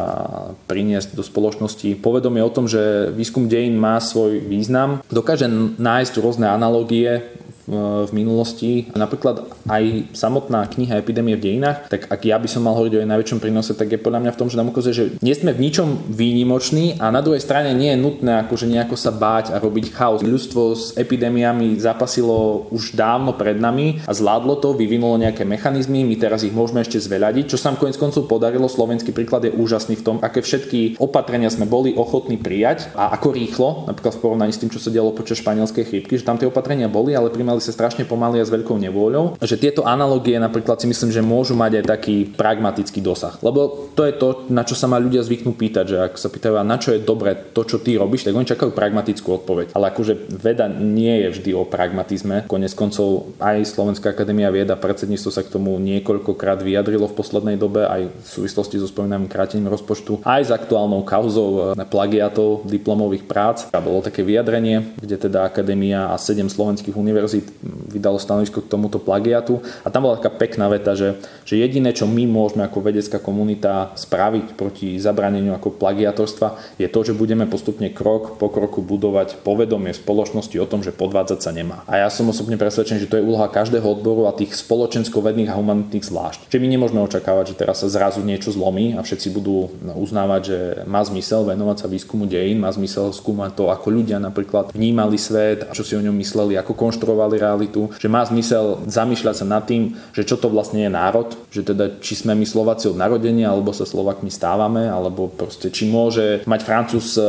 priniesť 0.68 1.16
do 1.16 1.24
spoločnosti 1.24 1.96
povedomie 2.00 2.44
o 2.44 2.52
tom, 2.52 2.68
že 2.68 3.12
výskum 3.16 3.48
dejín 3.48 3.80
má 3.80 3.98
svoj 4.04 4.44
význam. 4.44 5.02
Dokáže 5.08 5.48
nájsť 5.80 6.14
rôzne 6.20 6.52
analogie 6.52 7.39
v 7.70 8.12
minulosti. 8.12 8.90
Napríklad 8.98 9.46
aj 9.70 10.10
samotná 10.18 10.66
kniha 10.66 11.00
Epidémie 11.00 11.38
v 11.38 11.46
dejinách, 11.46 11.86
tak 11.88 12.10
ak 12.10 12.22
ja 12.26 12.42
by 12.42 12.50
som 12.50 12.66
mal 12.66 12.74
hovoriť 12.74 12.94
o 12.98 13.02
jej 13.06 13.10
najväčšom 13.10 13.40
prínose, 13.40 13.78
tak 13.78 13.94
je 13.94 14.02
podľa 14.02 14.26
mňa 14.26 14.32
v 14.34 14.40
tom, 14.40 14.50
že 14.50 14.58
nám 14.58 14.74
ukazuje, 14.74 14.94
že 14.98 15.06
nie 15.22 15.38
sme 15.38 15.54
v 15.54 15.70
ničom 15.70 16.10
výnimoční 16.10 16.98
a 16.98 17.14
na 17.14 17.22
druhej 17.22 17.40
strane 17.40 17.72
nie 17.78 17.94
je 17.94 18.02
nutné 18.02 18.42
akože 18.48 18.66
nejako 18.66 18.98
sa 18.98 19.14
báť 19.14 19.54
a 19.54 19.62
robiť 19.62 19.94
chaos. 19.94 20.26
Ľudstvo 20.26 20.62
s 20.74 20.84
epidémiami 20.98 21.78
zapasilo 21.78 22.66
už 22.74 22.98
dávno 22.98 23.38
pred 23.38 23.62
nami 23.62 24.02
a 24.10 24.12
zvládlo 24.12 24.58
to, 24.58 24.74
vyvinulo 24.74 25.22
nejaké 25.22 25.46
mechanizmy, 25.46 26.02
my 26.02 26.16
teraz 26.18 26.42
ich 26.42 26.56
môžeme 26.56 26.82
ešte 26.82 26.98
zveľadiť, 26.98 27.54
čo 27.54 27.58
sa 27.62 27.70
nám 27.70 27.78
konec 27.78 27.96
koncov 28.02 28.26
podarilo. 28.26 28.66
Slovenský 28.66 29.14
príklad 29.14 29.46
je 29.46 29.54
úžasný 29.54 30.02
v 30.02 30.06
tom, 30.06 30.16
aké 30.26 30.42
všetky 30.42 30.98
opatrenia 30.98 31.54
sme 31.54 31.70
boli 31.70 31.94
ochotní 31.94 32.42
prijať 32.42 32.90
a 32.98 33.14
ako 33.14 33.28
rýchlo, 33.30 33.70
napríklad 33.86 34.18
v 34.18 34.22
porovnaní 34.24 34.52
s 34.56 34.62
tým, 34.62 34.72
čo 34.74 34.82
sa 34.82 34.90
dialo 34.90 35.14
počas 35.14 35.38
španielskej 35.44 35.86
chrípky, 35.86 36.18
že 36.18 36.26
tam 36.26 36.42
tie 36.42 36.50
opatrenia 36.50 36.90
boli, 36.90 37.14
ale 37.14 37.30
primali 37.30 37.59
mali 37.60 37.68
sa 37.68 37.76
strašne 37.76 38.08
pomaly 38.08 38.40
a 38.40 38.48
s 38.48 38.56
veľkou 38.56 38.80
nevôľou, 38.80 39.36
že 39.44 39.60
tieto 39.60 39.84
analogie 39.84 40.40
napríklad 40.40 40.80
si 40.80 40.88
myslím, 40.88 41.12
že 41.12 41.20
môžu 41.20 41.60
mať 41.60 41.84
aj 41.84 41.86
taký 41.92 42.16
pragmatický 42.32 43.04
dosah. 43.04 43.36
Lebo 43.44 43.92
to 44.00 44.08
je 44.08 44.16
to, 44.16 44.48
na 44.48 44.64
čo 44.64 44.80
sa 44.80 44.88
ma 44.88 44.96
ľudia 44.96 45.20
zvyknú 45.20 45.52
pýtať, 45.60 45.86
že 45.92 45.98
ak 46.00 46.16
sa 46.16 46.32
pýtajú, 46.32 46.56
na 46.64 46.80
čo 46.80 46.96
je 46.96 47.04
dobre 47.04 47.36
to, 47.52 47.68
čo 47.68 47.84
ty 47.84 48.00
robíš, 48.00 48.24
tak 48.24 48.40
oni 48.40 48.48
čakajú 48.48 48.72
pragmatickú 48.72 49.44
odpoveď. 49.44 49.76
Ale 49.76 49.92
akože 49.92 50.32
veda 50.32 50.72
nie 50.72 51.28
je 51.28 51.36
vždy 51.36 51.52
o 51.52 51.68
pragmatizme. 51.68 52.48
Konec 52.48 52.72
koncov 52.80 53.36
aj 53.44 53.68
Slovenská 53.68 54.16
akadémia 54.16 54.48
vieda, 54.56 54.80
predsedníctvo 54.80 55.30
sa 55.36 55.44
k 55.44 55.52
tomu 55.52 55.76
niekoľkokrát 55.84 56.64
vyjadrilo 56.64 57.12
v 57.12 57.18
poslednej 57.20 57.60
dobe 57.60 57.84
aj 57.84 58.08
v 58.08 58.28
súvislosti 58.40 58.80
so 58.80 58.88
spomínaným 58.88 59.28
krátením 59.28 59.68
rozpočtu, 59.68 60.24
aj 60.24 60.48
s 60.48 60.52
aktuálnou 60.56 61.04
kauzou 61.04 61.76
eh, 61.76 61.84
plagiatov 61.84 62.64
diplomových 62.64 63.28
prác. 63.28 63.68
A 63.76 63.84
bolo 63.84 64.00
také 64.00 64.24
vyjadrenie, 64.24 64.96
kde 64.96 65.28
teda 65.28 65.44
akadémia 65.44 66.08
a 66.08 66.16
sedem 66.16 66.48
slovenských 66.48 66.96
univerzít 66.96 67.49
vydalo 67.90 68.22
stanovisko 68.22 68.64
k 68.64 68.72
tomuto 68.72 69.02
plagiatu 69.02 69.60
a 69.84 69.92
tam 69.92 70.06
bola 70.06 70.22
taká 70.22 70.32
pekná 70.32 70.70
veta, 70.70 70.94
že, 70.94 71.20
že 71.44 71.60
jediné, 71.60 71.92
čo 71.92 72.06
my 72.06 72.24
môžeme 72.30 72.64
ako 72.64 72.80
vedecká 72.86 73.18
komunita 73.20 73.92
spraviť 73.98 74.56
proti 74.56 74.96
zabraneniu 75.02 75.56
ako 75.56 75.76
plagiatorstva, 75.76 76.80
je 76.80 76.88
to, 76.88 77.00
že 77.02 77.18
budeme 77.18 77.50
postupne 77.50 77.90
krok 77.90 78.38
po 78.38 78.48
kroku 78.48 78.86
budovať 78.86 79.42
povedomie 79.42 79.92
v 79.96 80.02
spoločnosti 80.02 80.56
o 80.62 80.70
tom, 80.70 80.86
že 80.86 80.94
podvádzať 80.94 81.40
sa 81.40 81.52
nemá. 81.52 81.82
A 81.90 82.06
ja 82.06 82.10
som 82.14 82.30
osobne 82.30 82.56
presvedčený, 82.60 83.08
že 83.08 83.10
to 83.10 83.18
je 83.18 83.26
úloha 83.26 83.50
každého 83.50 83.84
odboru 83.84 84.30
a 84.30 84.36
tých 84.36 84.54
spoločensko-vedných 84.54 85.50
a 85.50 85.58
humanitných 85.58 86.06
zvlášť. 86.06 86.52
Že 86.54 86.62
my 86.62 86.68
nemôžeme 86.70 87.02
očakávať, 87.02 87.56
že 87.56 87.60
teraz 87.66 87.82
sa 87.82 87.90
zrazu 87.90 88.22
niečo 88.22 88.54
zlomí 88.54 88.94
a 88.94 89.02
všetci 89.02 89.34
budú 89.34 89.72
uznávať, 89.82 90.42
že 90.44 90.60
má 90.86 91.02
zmysel 91.02 91.48
venovať 91.48 91.86
sa 91.86 91.88
výskumu 91.88 92.30
dejín, 92.30 92.62
má 92.62 92.70
zmysel 92.70 93.10
skúmať 93.16 93.58
to, 93.58 93.74
ako 93.74 93.88
ľudia 93.90 94.22
napríklad 94.22 94.76
vnímali 94.76 95.18
svet 95.18 95.66
a 95.66 95.74
čo 95.74 95.82
si 95.82 95.98
o 95.98 96.04
ňom 96.04 96.14
mysleli, 96.20 96.60
ako 96.60 96.78
konštruovali 96.78 97.39
realitu, 97.40 97.90
že 97.96 98.12
má 98.12 98.22
zmysel 98.28 98.84
zamýšľať 98.86 99.36
sa 99.40 99.46
nad 99.48 99.64
tým, 99.64 99.96
že 100.12 100.28
čo 100.28 100.36
to 100.36 100.52
vlastne 100.52 100.84
je 100.84 100.92
národ, 100.92 101.32
že 101.50 101.64
teda 101.64 102.04
či 102.04 102.20
sme 102.20 102.36
my 102.36 102.44
Slováci 102.44 102.92
od 102.92 103.00
narodenia, 103.00 103.50
alebo 103.50 103.72
sa 103.72 103.88
Slovakmi 103.88 104.28
stávame, 104.28 104.92
alebo 104.92 105.32
proste 105.32 105.72
či 105.72 105.88
môže 105.88 106.44
mať 106.44 106.62
Francúz 106.68 107.16
e, 107.16 107.24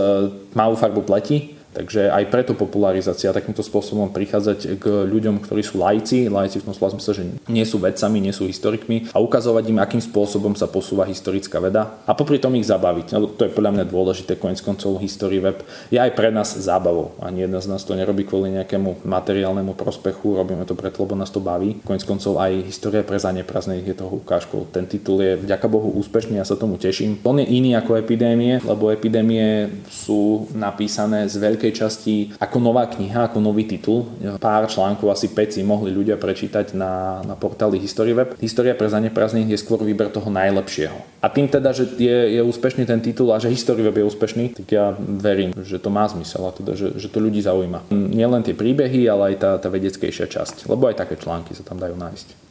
tmavú 0.51 0.75
farbu 0.75 1.07
pleti, 1.07 1.60
Takže 1.71 2.11
aj 2.11 2.35
preto 2.35 2.53
popularizácia 2.59 3.31
takýmto 3.31 3.63
spôsobom 3.63 4.11
prichádzať 4.11 4.83
k 4.83 4.85
ľuďom, 5.07 5.39
ktorí 5.39 5.63
sú 5.63 5.79
lajci, 5.79 6.27
lajci 6.27 6.59
v 6.59 6.67
tom 6.67 6.75
slova 6.75 6.99
zmysle, 6.99 7.13
že 7.15 7.25
nie 7.47 7.63
sú 7.63 7.79
vedcami, 7.79 8.19
nie 8.19 8.35
sú 8.35 8.51
historikmi 8.51 9.15
a 9.15 9.23
ukazovať 9.23 9.71
im, 9.71 9.79
akým 9.79 10.03
spôsobom 10.03 10.59
sa 10.59 10.67
posúva 10.67 11.07
historická 11.07 11.63
veda 11.63 12.03
a 12.05 12.13
popri 12.13 12.43
tom 12.43 12.59
ich 12.59 12.67
zabaviť. 12.67 13.15
No, 13.15 13.31
to 13.31 13.47
je 13.47 13.55
podľa 13.55 13.79
mňa 13.79 13.85
dôležité, 13.87 14.35
konec 14.35 14.59
koncov 14.67 14.99
History 14.99 15.39
Web 15.39 15.63
je 15.95 15.99
aj 16.03 16.11
pre 16.19 16.35
nás 16.35 16.59
zábavou. 16.59 17.15
Ani 17.23 17.47
jedna 17.47 17.63
z 17.63 17.71
nás 17.71 17.87
to 17.87 17.95
nerobí 17.95 18.27
kvôli 18.27 18.51
nejakému 18.51 19.07
materiálnemu 19.07 19.79
prospechu, 19.79 20.35
robíme 20.35 20.67
to 20.67 20.75
preto, 20.75 21.07
lebo 21.07 21.15
nás 21.15 21.31
to 21.31 21.39
baví. 21.39 21.79
Konec 21.87 22.03
koncov 22.03 22.43
aj 22.43 22.67
História 22.67 23.07
pre 23.07 23.23
zaneprazných 23.23 23.87
je 23.87 23.95
toho 23.95 24.19
ukážkou. 24.19 24.67
Ten 24.75 24.91
titul 24.91 25.23
je 25.23 25.39
vďaka 25.39 25.71
Bohu 25.71 25.95
úspešný, 26.03 26.43
ja 26.43 26.47
sa 26.47 26.59
tomu 26.59 26.83
teším. 26.83 27.23
On 27.23 27.39
je 27.39 27.47
iný 27.47 27.79
ako 27.79 27.95
epidémie, 27.95 28.59
lebo 28.59 28.91
epidémie 28.91 29.71
sú 29.87 30.51
napísané 30.51 31.31
z 31.31 31.39
veľkých 31.39 31.60
veľkej 31.61 31.77
časti 31.77 32.15
ako 32.41 32.57
nová 32.57 32.89
kniha, 32.89 33.29
ako 33.29 33.45
nový 33.45 33.69
titul. 33.69 34.09
Pár 34.41 34.65
článkov, 34.65 35.13
asi 35.13 35.29
5 35.29 35.61
si 35.61 35.61
mohli 35.61 35.93
ľudia 35.93 36.17
prečítať 36.17 36.73
na, 36.73 37.21
na 37.21 37.37
portáli 37.37 37.77
HistoryWeb. 37.77 38.41
História 38.41 38.73
pre 38.73 38.89
zaneprázdnených 38.89 39.53
je 39.53 39.59
skôr 39.61 39.85
výber 39.85 40.09
toho 40.09 40.33
najlepšieho. 40.33 40.97
A 41.21 41.29
tým 41.29 41.53
teda, 41.53 41.77
že 41.77 41.85
je, 42.01 42.41
je 42.41 42.41
úspešný 42.41 42.89
ten 42.89 43.05
titul 43.05 43.29
a 43.37 43.37
že 43.37 43.53
HistoryWeb 43.53 44.01
je 44.01 44.09
úspešný, 44.09 44.45
tak 44.57 44.67
ja 44.73 44.97
verím, 44.97 45.53
že 45.61 45.77
to 45.77 45.93
má 45.93 46.09
zmysel 46.09 46.49
a 46.49 46.57
teda, 46.57 46.73
že, 46.73 46.97
že 46.97 47.13
to 47.13 47.21
ľudí 47.21 47.45
zaujíma. 47.45 47.93
Nielen 47.93 48.41
tie 48.41 48.57
príbehy, 48.57 49.05
ale 49.05 49.35
aj 49.35 49.37
tá, 49.37 49.51
tá 49.61 49.69
vedeckejšia 49.69 50.25
časť, 50.33 50.65
lebo 50.65 50.89
aj 50.89 50.97
také 50.97 51.21
články 51.21 51.53
sa 51.53 51.61
tam 51.61 51.77
dajú 51.77 52.01
nájsť. 52.01 52.49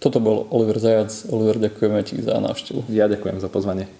Toto 0.00 0.16
bol 0.16 0.48
Oliver 0.48 0.80
Zajac. 0.80 1.12
Oliver, 1.28 1.60
ďakujeme 1.60 2.00
ti 2.08 2.16
za 2.24 2.40
návštevu. 2.40 2.88
Ja 2.88 3.04
ďakujem 3.04 3.36
za 3.36 3.52
pozvanie. 3.52 3.99